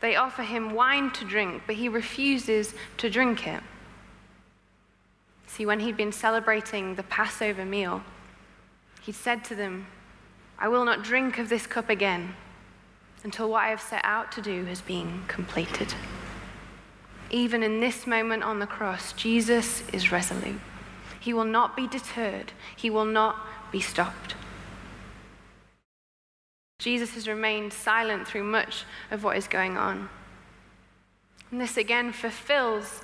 They 0.00 0.16
offer 0.16 0.42
him 0.42 0.74
wine 0.74 1.12
to 1.12 1.24
drink, 1.24 1.62
but 1.64 1.76
he 1.76 1.88
refuses 1.88 2.74
to 2.96 3.08
drink 3.08 3.46
it. 3.46 3.62
See, 5.46 5.64
when 5.64 5.78
he'd 5.78 5.96
been 5.96 6.10
celebrating 6.10 6.96
the 6.96 7.04
Passover 7.04 7.64
meal, 7.64 8.02
he 9.00 9.12
said 9.12 9.44
to 9.44 9.54
them, 9.54 9.86
I 10.58 10.66
will 10.66 10.84
not 10.84 11.04
drink 11.04 11.38
of 11.38 11.48
this 11.48 11.68
cup 11.68 11.88
again 11.88 12.34
until 13.22 13.48
what 13.48 13.62
I 13.62 13.68
have 13.68 13.80
set 13.80 14.04
out 14.04 14.32
to 14.32 14.42
do 14.42 14.64
has 14.64 14.80
been 14.80 15.22
completed. 15.28 15.94
Even 17.30 17.62
in 17.62 17.78
this 17.78 18.08
moment 18.08 18.42
on 18.42 18.58
the 18.58 18.66
cross, 18.66 19.12
Jesus 19.12 19.88
is 19.92 20.10
resolute. 20.10 20.60
He 21.20 21.32
will 21.32 21.44
not 21.44 21.76
be 21.76 21.86
deterred, 21.86 22.50
he 22.74 22.90
will 22.90 23.04
not 23.04 23.36
be 23.70 23.80
stopped. 23.80 24.34
Jesus 26.78 27.14
has 27.14 27.26
remained 27.26 27.72
silent 27.72 28.28
through 28.28 28.44
much 28.44 28.84
of 29.10 29.24
what 29.24 29.36
is 29.36 29.48
going 29.48 29.76
on. 29.76 30.08
And 31.50 31.60
this 31.60 31.76
again 31.76 32.12
fulfills 32.12 33.02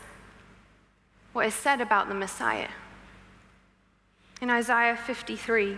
what 1.32 1.46
is 1.46 1.54
said 1.54 1.80
about 1.80 2.08
the 2.08 2.14
Messiah. 2.14 2.68
In 4.40 4.48
Isaiah 4.48 4.96
53, 4.96 5.76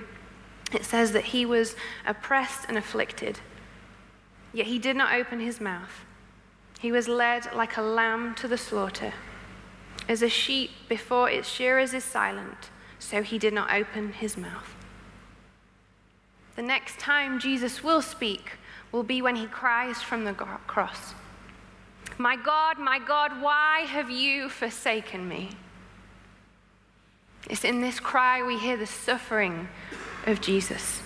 it 0.74 0.85
says 0.85 1.12
that 1.12 1.24
he 1.24 1.46
was 1.46 1.74
oppressed 2.06 2.66
and 2.68 2.76
afflicted, 2.76 3.40
yet 4.52 4.66
he 4.66 4.78
did 4.78 4.96
not 4.96 5.14
open 5.14 5.40
his 5.40 5.59
mouth. 5.59 6.04
He 6.80 6.92
was 6.92 7.09
led 7.09 7.54
like 7.54 7.78
a 7.78 7.82
lamb 7.82 8.35
to 8.35 8.46
the 8.46 8.59
slaughter. 8.59 9.14
As 10.06 10.20
a 10.20 10.28
sheep 10.28 10.70
before 10.87 11.30
its 11.30 11.48
shearers 11.48 11.94
is 11.94 12.04
silent, 12.04 12.70
so 12.98 13.22
he 13.22 13.38
did 13.38 13.54
not 13.54 13.72
open 13.72 14.12
his 14.12 14.37
mouth. 14.37 14.75
The 16.56 16.62
next 16.62 16.98
time 16.98 17.38
Jesus 17.38 17.84
will 17.84 18.02
speak 18.02 18.52
will 18.90 19.02
be 19.02 19.20
when 19.20 19.36
he 19.36 19.46
cries 19.46 20.00
from 20.02 20.24
the 20.24 20.32
cross 20.32 21.14
My 22.18 22.34
God, 22.34 22.78
my 22.78 22.98
God, 22.98 23.42
why 23.42 23.80
have 23.80 24.10
you 24.10 24.48
forsaken 24.48 25.28
me? 25.28 25.50
It's 27.48 27.64
in 27.64 27.80
this 27.82 28.00
cry 28.00 28.42
we 28.42 28.58
hear 28.58 28.76
the 28.76 28.86
suffering 28.86 29.68
of 30.26 30.40
Jesus. 30.40 31.02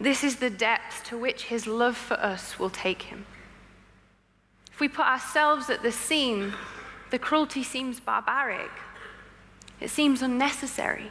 This 0.00 0.22
is 0.22 0.36
the 0.36 0.50
depth 0.50 1.04
to 1.04 1.16
which 1.18 1.44
his 1.44 1.66
love 1.66 1.96
for 1.96 2.14
us 2.14 2.58
will 2.58 2.70
take 2.70 3.02
him. 3.02 3.24
If 4.72 4.80
we 4.80 4.88
put 4.88 5.06
ourselves 5.06 5.70
at 5.70 5.82
the 5.82 5.90
scene, 5.92 6.54
the 7.10 7.18
cruelty 7.18 7.62
seems 7.62 8.00
barbaric, 8.00 8.70
it 9.80 9.90
seems 9.90 10.22
unnecessary. 10.22 11.10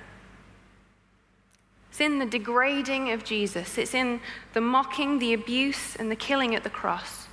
It's 1.97 2.01
in 2.03 2.19
the 2.19 2.27
degrading 2.27 3.11
of 3.11 3.23
Jesus, 3.23 3.79
it's 3.79 3.95
in 3.95 4.21
the 4.53 4.61
mocking, 4.61 5.17
the 5.17 5.33
abuse, 5.33 5.95
and 5.95 6.11
the 6.11 6.15
killing 6.15 6.53
at 6.53 6.63
the 6.63 6.69
cross 6.69 7.27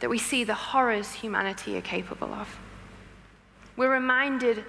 that 0.00 0.10
we 0.10 0.18
see 0.18 0.44
the 0.44 0.52
horrors 0.52 1.10
humanity 1.14 1.74
are 1.78 1.80
capable 1.80 2.34
of. 2.34 2.58
We're 3.76 3.90
reminded 3.90 4.62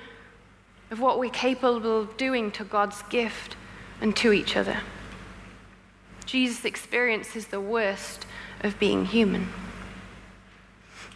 of 0.90 1.02
what 1.02 1.20
we're 1.20 1.32
capable 1.32 2.00
of 2.00 2.16
doing 2.16 2.50
to 2.52 2.64
God's 2.64 3.02
gift 3.10 3.58
and 4.00 4.16
to 4.16 4.32
each 4.32 4.56
other. 4.56 4.80
Jesus 6.26 6.64
experiences 6.64 7.48
the 7.48 7.60
worst 7.60 8.26
of 8.62 8.80
being 8.80 9.04
human. 9.04 9.50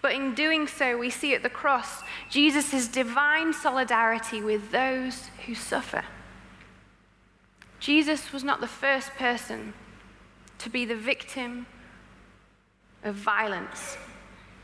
But 0.02 0.12
in 0.12 0.36
doing 0.36 0.68
so, 0.68 0.98
we 0.98 1.10
see 1.10 1.34
at 1.34 1.44
the 1.44 1.50
cross 1.50 2.04
Jesus' 2.30 2.90
divine 2.90 3.54
solidarity 3.54 4.42
with 4.42 4.72
those 4.72 5.30
who 5.46 5.56
suffer. 5.56 6.04
Jesus 7.80 8.34
was 8.34 8.44
not 8.44 8.62
the 8.62 8.68
first 8.68 9.16
person 9.16 9.74
to 10.58 10.70
be 10.70 10.86
the 10.86 10.96
victim 10.96 11.66
of 13.04 13.16
violence, 13.16 13.98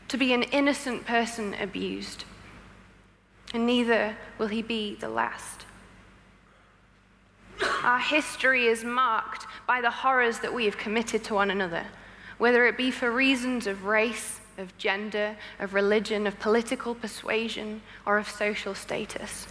to 0.08 0.16
be 0.16 0.32
an 0.32 0.42
innocent 0.44 1.06
person 1.06 1.54
abused, 1.54 2.24
and 3.54 3.66
neither 3.66 4.16
will 4.38 4.48
he 4.48 4.62
be 4.62 4.94
the 4.96 5.08
last. 5.08 5.64
Our 7.82 7.98
history 7.98 8.66
is 8.66 8.84
marked 8.84 9.46
by 9.66 9.80
the 9.80 9.90
horrors 9.90 10.40
that 10.40 10.52
we 10.52 10.66
have 10.66 10.76
committed 10.76 11.24
to 11.24 11.34
one 11.34 11.50
another, 11.50 11.86
whether 12.36 12.66
it 12.66 12.76
be 12.76 12.90
for 12.90 13.10
reasons 13.10 13.66
of 13.66 13.84
race, 13.86 14.40
of 14.58 14.76
gender, 14.76 15.36
of 15.58 15.72
religion, 15.72 16.26
of 16.26 16.38
political 16.38 16.94
persuasion, 16.94 17.80
or 18.04 18.18
of 18.18 18.28
social 18.28 18.74
status. 18.74 19.46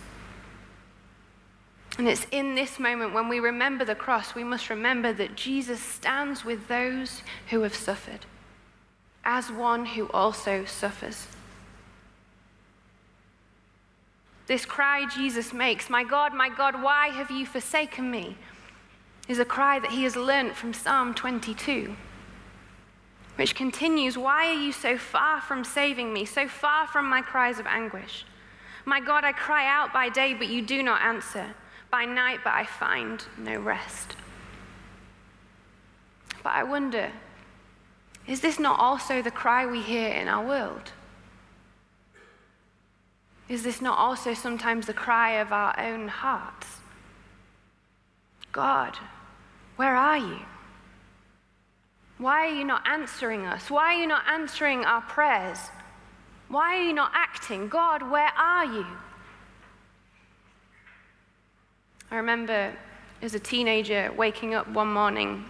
And 1.98 2.08
it's 2.08 2.28
in 2.32 2.56
this 2.56 2.78
moment 2.78 3.14
when 3.14 3.30
we 3.30 3.40
remember 3.40 3.86
the 3.86 3.96
cross, 3.96 4.36
we 4.36 4.44
must 4.44 4.70
remember 4.70 5.14
that 5.14 5.36
Jesus 5.36 5.80
stands 5.80 6.44
with 6.44 6.68
those 6.68 7.22
who 7.50 7.62
have 7.62 7.76
suffered, 7.76 8.26
as 9.24 9.52
one 9.52 9.86
who 9.86 10.10
also 10.10 10.66
suffers. 10.66 11.28
This 14.48 14.66
cry 14.66 15.06
Jesus 15.16 15.54
makes, 15.54 15.90
My 15.90 16.04
God, 16.04 16.34
my 16.34 16.50
God, 16.50 16.84
why 16.84 17.08
have 17.08 17.32
you 17.32 17.46
forsaken 17.46 18.12
me? 18.12 18.36
is 19.28 19.40
a 19.40 19.46
cry 19.46 19.80
that 19.80 19.92
he 19.92 20.04
has 20.04 20.16
learnt 20.16 20.56
from 20.56 20.74
Psalm 20.74 21.14
22, 21.14 21.96
which 23.38 23.56
continues, 23.56 24.18
Why 24.18 24.48
are 24.48 24.54
you 24.54 24.72
so 24.72 24.98
far 24.98 25.42
from 25.42 25.64
saving 25.64 26.14
me, 26.14 26.26
so 26.26 26.48
far 26.48 26.88
from 26.88 27.10
my 27.10 27.22
cries 27.22 27.60
of 27.60 27.66
anguish? 27.66 28.26
My 28.86 29.00
God, 29.00 29.24
I 29.24 29.32
cry 29.32 29.68
out 29.68 29.92
by 29.92 30.10
day, 30.10 30.34
but 30.36 30.48
you 30.48 30.62
do 30.62 30.84
not 30.84 31.02
answer, 31.02 31.56
by 31.92 32.06
night, 32.06 32.40
but 32.44 32.54
I 32.54 32.66
find 32.66 33.24
no 33.38 33.60
rest. 33.60 34.16
But 36.44 36.54
I 36.54 36.64
wonder, 36.64 37.12
is 38.28 38.42
this 38.42 38.60
not 38.60 38.80
also 38.80 39.22
the 39.22 39.32
cry 39.32 39.66
we 39.66 39.82
hear 39.82 40.10
in 40.10 40.28
our 40.28 40.46
world? 40.46 40.92
Is 43.48 43.64
this 43.64 43.82
not 43.82 43.98
also 43.98 44.34
sometimes 44.34 44.88
the 44.88 44.94
cry 44.94 45.34
of 45.42 45.52
our 45.52 45.80
own 45.80 46.08
hearts? 46.08 46.68
God, 48.52 48.98
where 49.76 49.96
are 49.96 50.18
you? 50.18 50.40
Why 52.18 52.48
are 52.48 52.56
you 52.56 52.64
not 52.64 52.88
answering 52.88 53.46
us? 53.46 53.70
Why 53.70 53.94
are 53.96 54.00
you 54.00 54.08
not 54.08 54.24
answering 54.28 54.86
our 54.86 55.02
prayers? 55.02 55.60
Why 56.48 56.78
are 56.78 56.84
you 56.84 56.94
not 56.94 57.12
acting? 57.14 57.68
God, 57.68 58.10
where 58.10 58.32
are 58.38 58.66
you? 58.66 58.86
I 62.12 62.18
remember 62.18 62.74
as 63.22 63.34
a 63.34 63.40
teenager 63.40 64.12
waking 64.16 64.54
up 64.54 64.68
one 64.70 64.92
morning 64.94 65.46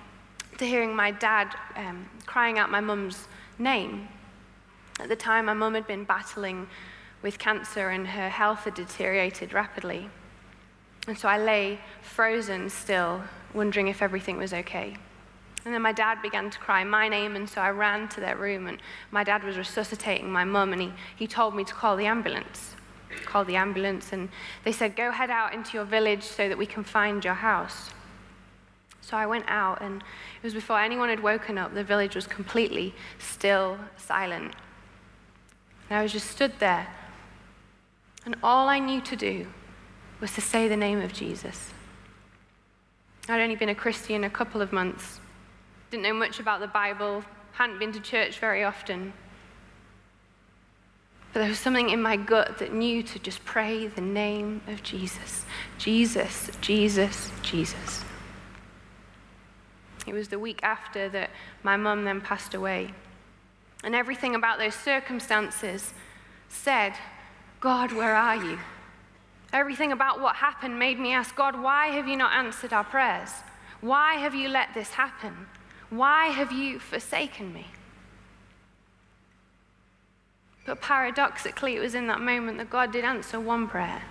to 0.57 0.65
hearing 0.65 0.95
my 0.95 1.11
dad 1.11 1.53
um, 1.75 2.09
crying 2.25 2.57
out 2.57 2.71
my 2.71 2.79
mum's 2.79 3.27
name. 3.59 4.07
At 4.99 5.09
the 5.09 5.15
time, 5.15 5.45
my 5.45 5.53
mum 5.53 5.73
had 5.73 5.85
been 5.87 6.05
battling 6.05 6.67
with 7.21 7.37
cancer 7.39 7.89
and 7.89 8.07
her 8.07 8.29
health 8.29 8.59
had 8.59 8.75
deteriorated 8.75 9.53
rapidly. 9.53 10.09
And 11.07 11.17
so 11.17 11.27
I 11.27 11.37
lay 11.37 11.79
frozen 12.01 12.69
still, 12.69 13.23
wondering 13.53 13.87
if 13.87 14.01
everything 14.01 14.37
was 14.37 14.53
okay. 14.53 14.95
And 15.65 15.73
then 15.73 15.81
my 15.81 15.91
dad 15.91 16.21
began 16.21 16.49
to 16.51 16.59
cry 16.59 16.83
my 16.83 17.09
name, 17.09 17.35
and 17.35 17.49
so 17.49 17.59
I 17.59 17.71
ran 17.71 18.07
to 18.09 18.19
their 18.19 18.35
room, 18.35 18.67
and 18.67 18.79
my 19.09 19.23
dad 19.23 19.43
was 19.43 19.57
resuscitating 19.57 20.31
my 20.31 20.45
mum, 20.45 20.73
and 20.73 20.81
he, 20.81 20.93
he 21.15 21.25
told 21.25 21.55
me 21.55 21.63
to 21.63 21.73
call 21.73 21.97
the 21.97 22.05
ambulance. 22.05 22.75
Call 23.25 23.45
the 23.45 23.55
ambulance, 23.55 24.13
and 24.13 24.29
they 24.63 24.71
said, 24.71 24.95
Go 24.95 25.11
head 25.11 25.29
out 25.29 25.53
into 25.53 25.77
your 25.77 25.85
village 25.85 26.23
so 26.23 26.47
that 26.49 26.57
we 26.57 26.65
can 26.65 26.83
find 26.83 27.23
your 27.23 27.33
house. 27.33 27.91
So 29.01 29.15
I 29.15 29.25
went 29.25 29.45
out, 29.47 29.81
and 29.81 30.01
it 30.01 30.43
was 30.43 30.53
before 30.53 30.79
anyone 30.79 31.09
had 31.09 31.21
woken 31.21 31.57
up. 31.57 31.73
The 31.73 31.83
village 31.83 32.15
was 32.15 32.27
completely 32.27 32.93
still, 33.19 33.77
silent. 33.97 34.53
And 35.89 35.99
I 35.99 36.01
was 36.01 36.11
just 36.11 36.31
stood 36.31 36.53
there, 36.59 36.87
and 38.25 38.35
all 38.41 38.67
I 38.67 38.79
knew 38.79 39.01
to 39.01 39.15
do 39.15 39.47
was 40.19 40.33
to 40.33 40.41
say 40.41 40.67
the 40.67 40.77
name 40.77 41.01
of 41.01 41.13
Jesus. 41.13 41.71
I'd 43.29 43.41
only 43.41 43.55
been 43.55 43.69
a 43.69 43.75
Christian 43.75 44.23
a 44.23 44.29
couple 44.29 44.61
of 44.61 44.71
months, 44.71 45.19
didn't 45.91 46.03
know 46.03 46.13
much 46.13 46.39
about 46.39 46.59
the 46.59 46.67
Bible, 46.67 47.23
hadn't 47.53 47.79
been 47.79 47.91
to 47.91 47.99
church 47.99 48.39
very 48.39 48.63
often. 48.63 49.13
But 51.35 51.41
there 51.41 51.49
was 51.49 51.59
something 51.59 51.89
in 51.89 52.01
my 52.01 52.15
gut 52.15 52.59
that 52.59 52.71
knew 52.71 53.03
to 53.03 53.19
just 53.19 53.43
pray 53.43 53.87
the 53.87 53.99
name 53.99 54.61
of 54.69 54.81
Jesus. 54.83 55.43
Jesus, 55.77 56.49
Jesus, 56.61 57.29
Jesus. 57.41 58.05
It 60.07 60.13
was 60.13 60.29
the 60.29 60.39
week 60.39 60.61
after 60.63 61.09
that 61.09 61.31
my 61.61 61.75
mum 61.75 62.05
then 62.05 62.21
passed 62.21 62.53
away. 62.53 62.93
And 63.83 63.93
everything 63.93 64.33
about 64.33 64.59
those 64.59 64.75
circumstances 64.75 65.93
said, 66.47 66.93
God, 67.59 67.91
where 67.91 68.15
are 68.15 68.37
you? 68.37 68.57
Everything 69.51 69.91
about 69.91 70.21
what 70.21 70.37
happened 70.37 70.79
made 70.79 71.01
me 71.01 71.11
ask 71.11 71.35
God, 71.35 71.61
why 71.61 71.87
have 71.87 72.07
you 72.07 72.15
not 72.15 72.31
answered 72.31 72.71
our 72.71 72.85
prayers? 72.85 73.31
Why 73.81 74.13
have 74.13 74.33
you 74.33 74.47
let 74.47 74.73
this 74.73 74.91
happen? 74.91 75.47
Why 75.89 76.27
have 76.27 76.53
you 76.53 76.79
forsaken 76.79 77.53
me? 77.53 77.67
But 80.65 80.81
paradoxically, 80.81 81.75
it 81.75 81.79
was 81.79 81.95
in 81.95 82.07
that 82.07 82.19
moment 82.19 82.57
that 82.57 82.69
God 82.69 82.91
did 82.91 83.05
answer 83.05 83.39
one 83.39 83.67
prayer 83.67 84.01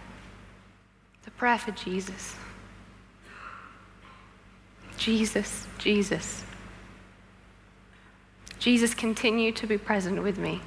the 1.25 1.31
prayer 1.31 1.59
for 1.59 1.71
Jesus. 1.71 2.37
Jesus, 4.99 5.67
Jesus. 5.79 6.45
Jesus 8.59 8.95
continued 8.95 9.57
to 9.57 9.67
be 9.67 9.79
present 9.79 10.23
with 10.23 10.39
me. 10.39 10.61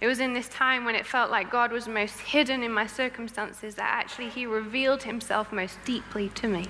It 0.00 0.06
was 0.06 0.20
in 0.20 0.34
this 0.34 0.48
time 0.48 0.84
when 0.84 0.94
it 0.94 1.06
felt 1.06 1.30
like 1.30 1.50
God 1.50 1.72
was 1.72 1.88
most 1.88 2.18
hidden 2.20 2.62
in 2.62 2.72
my 2.72 2.86
circumstances 2.86 3.76
that 3.76 3.88
actually 3.88 4.28
He 4.28 4.46
revealed 4.46 5.04
Himself 5.04 5.52
most 5.52 5.78
deeply 5.84 6.28
to 6.30 6.48
me. 6.48 6.66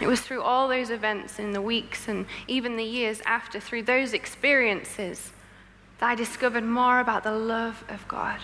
It 0.00 0.06
was 0.06 0.20
through 0.20 0.42
all 0.42 0.68
those 0.68 0.90
events 0.90 1.38
in 1.38 1.52
the 1.52 1.62
weeks 1.62 2.08
and 2.08 2.26
even 2.46 2.76
the 2.76 2.84
years 2.84 3.20
after, 3.26 3.60
through 3.60 3.82
those 3.82 4.12
experiences, 4.12 5.32
that 5.98 6.10
I 6.10 6.14
discovered 6.14 6.64
more 6.64 7.00
about 7.00 7.24
the 7.24 7.32
love 7.32 7.84
of 7.88 8.06
God. 8.08 8.38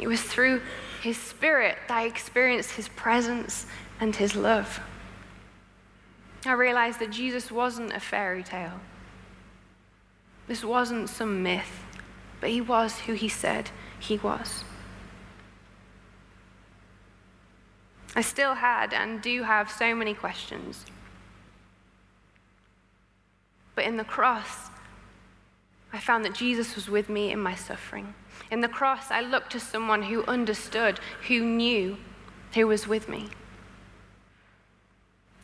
It 0.00 0.06
was 0.06 0.22
through 0.22 0.62
His 1.02 1.16
Spirit 1.16 1.76
that 1.88 1.96
I 1.98 2.04
experienced 2.04 2.72
His 2.72 2.88
presence 2.88 3.66
and 4.00 4.14
His 4.14 4.34
love. 4.34 4.80
I 6.46 6.52
realized 6.52 7.00
that 7.00 7.10
Jesus 7.10 7.50
wasn't 7.50 7.92
a 7.92 8.00
fairy 8.00 8.42
tale. 8.42 8.80
This 10.46 10.64
wasn't 10.64 11.08
some 11.08 11.42
myth, 11.42 11.84
but 12.40 12.50
he 12.50 12.60
was 12.60 12.98
who 13.00 13.12
he 13.12 13.28
said 13.28 13.70
he 13.98 14.16
was. 14.18 14.64
I 18.16 18.22
still 18.22 18.54
had 18.54 18.92
and 18.92 19.22
do 19.22 19.44
have 19.44 19.70
so 19.70 19.94
many 19.94 20.14
questions. 20.14 20.86
But 23.76 23.84
in 23.84 23.96
the 23.96 24.04
cross, 24.04 24.69
I 25.92 25.98
found 25.98 26.24
that 26.24 26.34
Jesus 26.34 26.74
was 26.74 26.88
with 26.88 27.08
me 27.08 27.32
in 27.32 27.40
my 27.40 27.54
suffering. 27.54 28.14
In 28.50 28.60
the 28.60 28.68
cross, 28.68 29.10
I 29.10 29.20
looked 29.20 29.52
to 29.52 29.60
someone 29.60 30.02
who 30.02 30.24
understood, 30.24 31.00
who 31.28 31.44
knew, 31.44 31.98
who 32.54 32.66
was 32.66 32.86
with 32.86 33.08
me. 33.08 33.28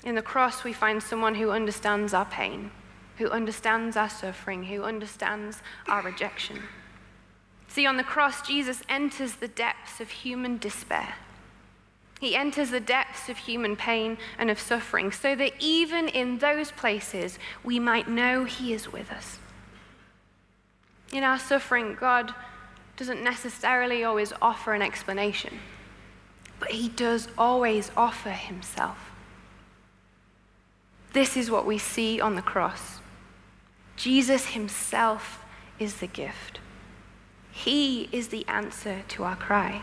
In 0.05 0.15
the 0.15 0.23
cross, 0.23 0.65
we 0.65 0.73
find 0.73 1.03
someone 1.03 1.35
who 1.35 1.51
understands 1.51 2.15
our 2.15 2.25
pain 2.25 2.71
who 3.19 3.31
understands 3.31 3.97
our 3.97 4.09
suffering, 4.09 4.65
who 4.65 4.83
understands 4.83 5.63
our 5.89 6.03
rejection. 6.03 6.63
See, 7.69 7.87
on 7.87 7.97
the 7.97 8.05
cross, 8.05 8.47
Jesus 8.47 8.83
enters 8.89 9.37
the 9.37 9.49
depths 9.49 10.01
of 10.01 10.11
human 10.11 10.59
despair. 10.59 11.15
He 12.21 12.37
enters 12.37 12.71
the 12.71 12.81
depths 12.81 13.29
of 13.29 13.37
human 13.37 13.77
pain 13.77 14.17
and 14.39 14.51
of 14.51 14.59
suffering 14.59 15.13
so 15.13 15.35
that 15.37 15.53
even 15.59 16.09
in 16.09 16.39
those 16.39 16.71
places 16.73 17.39
we 17.63 17.79
might 17.79 18.09
know 18.09 18.45
He 18.45 18.73
is 18.73 18.91
with 18.91 19.11
us. 19.11 19.39
In 21.13 21.25
our 21.25 21.39
suffering, 21.39 21.97
God 21.99 22.35
doesn't 22.97 23.23
necessarily 23.23 24.05
always 24.05 24.33
offer 24.41 24.75
an 24.75 24.83
explanation, 24.83 25.59
but 26.59 26.71
He 26.71 26.89
does 26.89 27.29
always 27.37 27.91
offer 27.97 28.31
Himself. 28.31 28.99
This 31.17 31.35
is 31.35 31.51
what 31.51 31.65
we 31.65 31.79
see 31.79 32.21
on 32.21 32.35
the 32.35 32.43
cross. 32.43 33.01
Jesus 33.97 34.49
himself 34.49 35.43
is 35.79 35.97
the 35.97 36.07
gift. 36.07 36.61
He 37.51 38.11
is 38.13 38.29
the 38.29 38.47
answer 38.47 39.03
to 39.09 39.25
our 39.25 39.37
cry. 39.37 39.81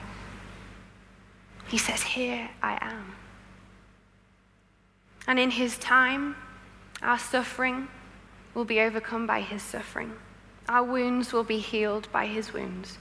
He 1.67 1.79
says, 1.79 2.03
Here 2.03 2.51
I 2.61 2.77
am. 2.81 3.15
And 5.25 5.39
in 5.39 5.49
his 5.49 5.77
time, 5.79 6.35
our 7.01 7.17
suffering 7.17 7.87
will 8.53 8.65
be 8.65 8.79
overcome 8.79 9.25
by 9.25 9.41
his 9.41 9.63
suffering. 9.63 10.13
Our 10.69 10.83
wounds 10.83 11.33
will 11.33 11.43
be 11.43 11.59
healed 11.59 12.07
by 12.11 12.25
his 12.25 12.53
wounds. 12.53 12.97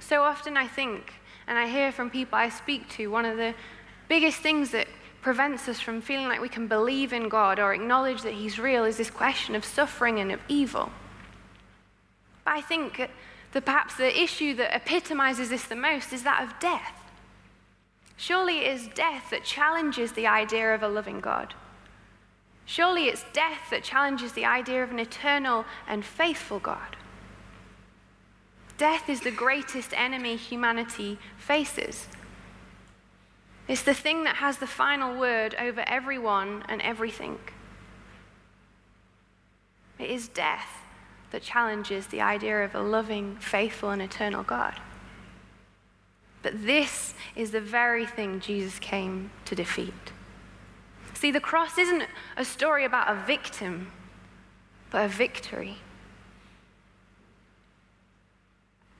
So 0.00 0.22
often 0.22 0.56
I 0.56 0.66
think, 0.66 1.12
and 1.46 1.58
I 1.58 1.68
hear 1.68 1.92
from 1.92 2.10
people 2.10 2.38
I 2.38 2.48
speak 2.48 2.88
to, 2.90 3.08
one 3.08 3.24
of 3.24 3.36
the 3.36 3.54
biggest 4.08 4.38
things 4.38 4.70
that 4.70 4.88
prevents 5.20 5.68
us 5.68 5.80
from 5.80 6.00
feeling 6.00 6.28
like 6.28 6.40
we 6.40 6.48
can 6.48 6.66
believe 6.66 7.12
in 7.12 7.28
God 7.28 7.58
or 7.58 7.74
acknowledge 7.74 8.22
that 8.22 8.34
He's 8.34 8.58
real 8.58 8.84
is 8.84 8.96
this 8.96 9.10
question 9.10 9.54
of 9.54 9.64
suffering 9.64 10.18
and 10.18 10.32
of 10.32 10.40
evil. 10.48 10.90
But 12.44 12.54
I 12.54 12.60
think 12.60 13.10
that 13.52 13.64
perhaps 13.64 13.96
the 13.96 14.22
issue 14.22 14.54
that 14.54 14.74
epitomizes 14.74 15.50
this 15.50 15.64
the 15.64 15.76
most 15.76 16.12
is 16.12 16.22
that 16.22 16.42
of 16.42 16.58
death. 16.60 16.94
Surely 18.16 18.60
it 18.60 18.72
is 18.72 18.88
death 18.94 19.30
that 19.30 19.44
challenges 19.44 20.12
the 20.12 20.26
idea 20.26 20.74
of 20.74 20.82
a 20.82 20.88
loving 20.88 21.20
God. 21.20 21.54
Surely 22.68 23.06
it's 23.06 23.24
death 23.32 23.70
that 23.70 23.82
challenges 23.82 24.32
the 24.32 24.44
idea 24.44 24.84
of 24.84 24.90
an 24.90 24.98
eternal 24.98 25.64
and 25.88 26.04
faithful 26.04 26.58
God. 26.58 26.98
Death 28.76 29.08
is 29.08 29.22
the 29.22 29.30
greatest 29.30 29.94
enemy 29.96 30.36
humanity 30.36 31.18
faces. 31.38 32.08
It's 33.68 33.82
the 33.82 33.94
thing 33.94 34.24
that 34.24 34.36
has 34.36 34.58
the 34.58 34.66
final 34.66 35.18
word 35.18 35.54
over 35.58 35.82
everyone 35.86 36.62
and 36.68 36.82
everything. 36.82 37.38
It 39.98 40.10
is 40.10 40.28
death 40.28 40.82
that 41.30 41.40
challenges 41.40 42.08
the 42.08 42.20
idea 42.20 42.62
of 42.62 42.74
a 42.74 42.82
loving, 42.82 43.38
faithful, 43.40 43.88
and 43.88 44.02
eternal 44.02 44.42
God. 44.42 44.78
But 46.42 46.66
this 46.66 47.14
is 47.34 47.50
the 47.50 47.62
very 47.62 48.04
thing 48.04 48.40
Jesus 48.40 48.78
came 48.78 49.30
to 49.46 49.54
defeat. 49.54 50.12
See, 51.18 51.32
the 51.32 51.40
cross 51.40 51.78
isn't 51.78 52.04
a 52.36 52.44
story 52.44 52.84
about 52.84 53.10
a 53.10 53.26
victim, 53.26 53.90
but 54.88 55.06
a 55.06 55.08
victory. 55.08 55.78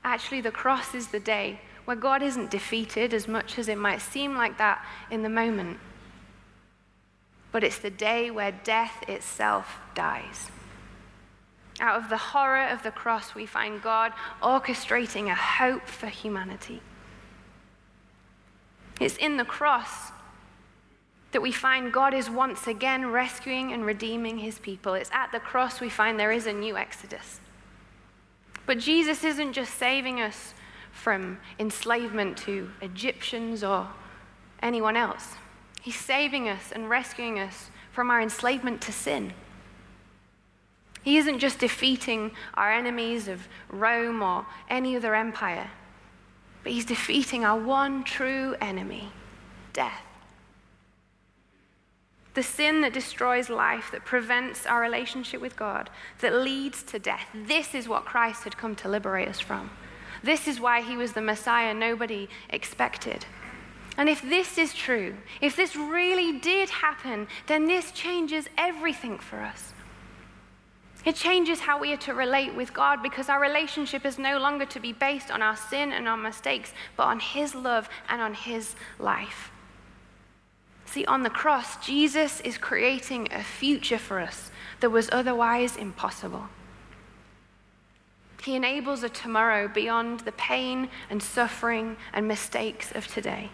Actually, 0.02 0.40
the 0.40 0.50
cross 0.50 0.96
is 0.96 1.06
the 1.06 1.20
day 1.20 1.60
where 1.84 1.96
God 1.96 2.20
isn't 2.20 2.50
defeated 2.50 3.14
as 3.14 3.28
much 3.28 3.56
as 3.56 3.68
it 3.68 3.78
might 3.78 4.00
seem 4.00 4.36
like 4.36 4.58
that 4.58 4.84
in 5.12 5.22
the 5.22 5.28
moment. 5.28 5.78
But 7.52 7.62
it's 7.62 7.78
the 7.78 7.88
day 7.88 8.32
where 8.32 8.50
death 8.64 9.08
itself 9.08 9.76
dies. 9.94 10.50
Out 11.78 12.02
of 12.02 12.10
the 12.10 12.16
horror 12.16 12.66
of 12.66 12.82
the 12.82 12.90
cross, 12.90 13.36
we 13.36 13.46
find 13.46 13.80
God 13.80 14.12
orchestrating 14.42 15.30
a 15.30 15.36
hope 15.36 15.86
for 15.86 16.08
humanity. 16.08 16.82
It's 19.00 19.16
in 19.18 19.36
the 19.36 19.44
cross 19.44 20.10
that 21.32 21.42
we 21.42 21.52
find 21.52 21.92
God 21.92 22.14
is 22.14 22.30
once 22.30 22.66
again 22.66 23.10
rescuing 23.10 23.72
and 23.72 23.84
redeeming 23.84 24.38
his 24.38 24.58
people. 24.58 24.94
It's 24.94 25.10
at 25.12 25.30
the 25.32 25.40
cross 25.40 25.80
we 25.80 25.90
find 25.90 26.18
there 26.18 26.32
is 26.32 26.46
a 26.46 26.52
new 26.52 26.76
exodus. 26.76 27.40
But 28.66 28.78
Jesus 28.78 29.24
isn't 29.24 29.52
just 29.52 29.74
saving 29.74 30.20
us 30.20 30.54
from 30.92 31.38
enslavement 31.58 32.36
to 32.36 32.70
Egyptians 32.82 33.62
or 33.62 33.88
anyone 34.62 34.96
else, 34.96 35.34
He's 35.80 35.96
saving 35.96 36.48
us 36.48 36.72
and 36.72 36.90
rescuing 36.90 37.38
us 37.38 37.70
from 37.92 38.10
our 38.10 38.20
enslavement 38.20 38.82
to 38.82 38.92
sin. 38.92 39.32
He 41.02 41.16
isn't 41.16 41.38
just 41.38 41.60
defeating 41.60 42.32
our 42.54 42.70
enemies 42.70 43.28
of 43.28 43.48
Rome 43.70 44.22
or 44.22 44.44
any 44.68 44.96
other 44.96 45.14
empire, 45.14 45.70
but 46.62 46.72
He's 46.72 46.84
defeating 46.84 47.44
our 47.44 47.58
one 47.58 48.04
true 48.04 48.56
enemy, 48.60 49.12
death. 49.72 50.07
The 52.38 52.44
sin 52.44 52.82
that 52.82 52.92
destroys 52.92 53.50
life, 53.50 53.90
that 53.90 54.04
prevents 54.04 54.64
our 54.64 54.80
relationship 54.80 55.40
with 55.40 55.56
God, 55.56 55.90
that 56.20 56.32
leads 56.32 56.84
to 56.84 57.00
death. 57.00 57.26
This 57.34 57.74
is 57.74 57.88
what 57.88 58.04
Christ 58.04 58.44
had 58.44 58.56
come 58.56 58.76
to 58.76 58.88
liberate 58.88 59.26
us 59.26 59.40
from. 59.40 59.70
This 60.22 60.46
is 60.46 60.60
why 60.60 60.80
he 60.82 60.96
was 60.96 61.14
the 61.14 61.20
Messiah 61.20 61.74
nobody 61.74 62.28
expected. 62.48 63.26
And 63.96 64.08
if 64.08 64.22
this 64.22 64.56
is 64.56 64.72
true, 64.72 65.16
if 65.40 65.56
this 65.56 65.74
really 65.74 66.38
did 66.38 66.70
happen, 66.70 67.26
then 67.48 67.64
this 67.64 67.90
changes 67.90 68.48
everything 68.56 69.18
for 69.18 69.40
us. 69.40 69.72
It 71.04 71.16
changes 71.16 71.58
how 71.58 71.80
we 71.80 71.92
are 71.92 72.04
to 72.06 72.14
relate 72.14 72.54
with 72.54 72.72
God 72.72 73.02
because 73.02 73.28
our 73.28 73.40
relationship 73.40 74.06
is 74.06 74.16
no 74.16 74.38
longer 74.38 74.66
to 74.66 74.78
be 74.78 74.92
based 74.92 75.32
on 75.32 75.42
our 75.42 75.56
sin 75.56 75.90
and 75.90 76.06
our 76.06 76.16
mistakes, 76.16 76.72
but 76.96 77.08
on 77.08 77.18
His 77.18 77.56
love 77.56 77.88
and 78.08 78.22
on 78.22 78.34
His 78.34 78.76
life. 79.00 79.50
See, 80.90 81.04
on 81.04 81.22
the 81.22 81.30
cross, 81.30 81.76
Jesus 81.84 82.40
is 82.40 82.56
creating 82.56 83.28
a 83.30 83.42
future 83.42 83.98
for 83.98 84.20
us 84.20 84.50
that 84.80 84.88
was 84.88 85.10
otherwise 85.12 85.76
impossible. 85.76 86.48
He 88.42 88.56
enables 88.56 89.02
a 89.02 89.10
tomorrow 89.10 89.68
beyond 89.68 90.20
the 90.20 90.32
pain 90.32 90.88
and 91.10 91.22
suffering 91.22 91.98
and 92.14 92.26
mistakes 92.26 92.90
of 92.92 93.06
today. 93.06 93.50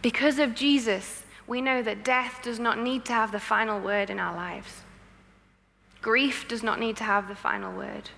Because 0.00 0.38
of 0.38 0.54
Jesus, 0.54 1.24
we 1.46 1.60
know 1.60 1.82
that 1.82 2.04
death 2.04 2.40
does 2.42 2.58
not 2.58 2.78
need 2.78 3.04
to 3.04 3.12
have 3.12 3.30
the 3.30 3.38
final 3.38 3.80
word 3.80 4.08
in 4.08 4.18
our 4.18 4.34
lives. 4.34 4.84
Grief 6.00 6.48
does 6.48 6.62
not 6.62 6.80
need 6.80 6.96
to 6.96 7.04
have 7.04 7.28
the 7.28 7.34
final 7.34 7.76
word. 7.76 8.08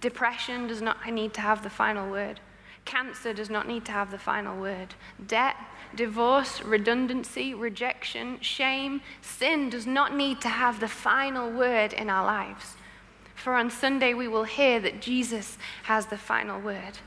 Depression 0.00 0.68
does 0.68 0.80
not 0.80 1.04
need 1.10 1.34
to 1.34 1.40
have 1.40 1.64
the 1.64 1.70
final 1.70 2.08
word. 2.08 2.38
Cancer 2.84 3.32
does 3.32 3.50
not 3.50 3.68
need 3.68 3.84
to 3.86 3.92
have 3.92 4.10
the 4.10 4.18
final 4.18 4.58
word. 4.58 4.94
Debt, 5.26 5.56
divorce, 5.94 6.62
redundancy, 6.62 7.54
rejection, 7.54 8.38
shame, 8.40 9.00
sin 9.20 9.70
does 9.70 9.86
not 9.86 10.14
need 10.14 10.40
to 10.40 10.48
have 10.48 10.80
the 10.80 10.88
final 10.88 11.50
word 11.50 11.92
in 11.92 12.10
our 12.10 12.24
lives. 12.24 12.74
For 13.34 13.54
on 13.54 13.70
Sunday, 13.70 14.14
we 14.14 14.28
will 14.28 14.44
hear 14.44 14.80
that 14.80 15.00
Jesus 15.00 15.58
has 15.84 16.06
the 16.06 16.18
final 16.18 16.60
word. 16.60 16.98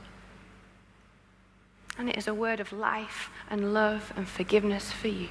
And 1.98 2.08
it 2.08 2.18
is 2.18 2.28
a 2.28 2.34
word 2.34 2.60
of 2.60 2.72
life 2.72 3.30
and 3.48 3.72
love 3.72 4.12
and 4.16 4.28
forgiveness 4.28 4.92
for 4.92 5.08
you. 5.08 5.28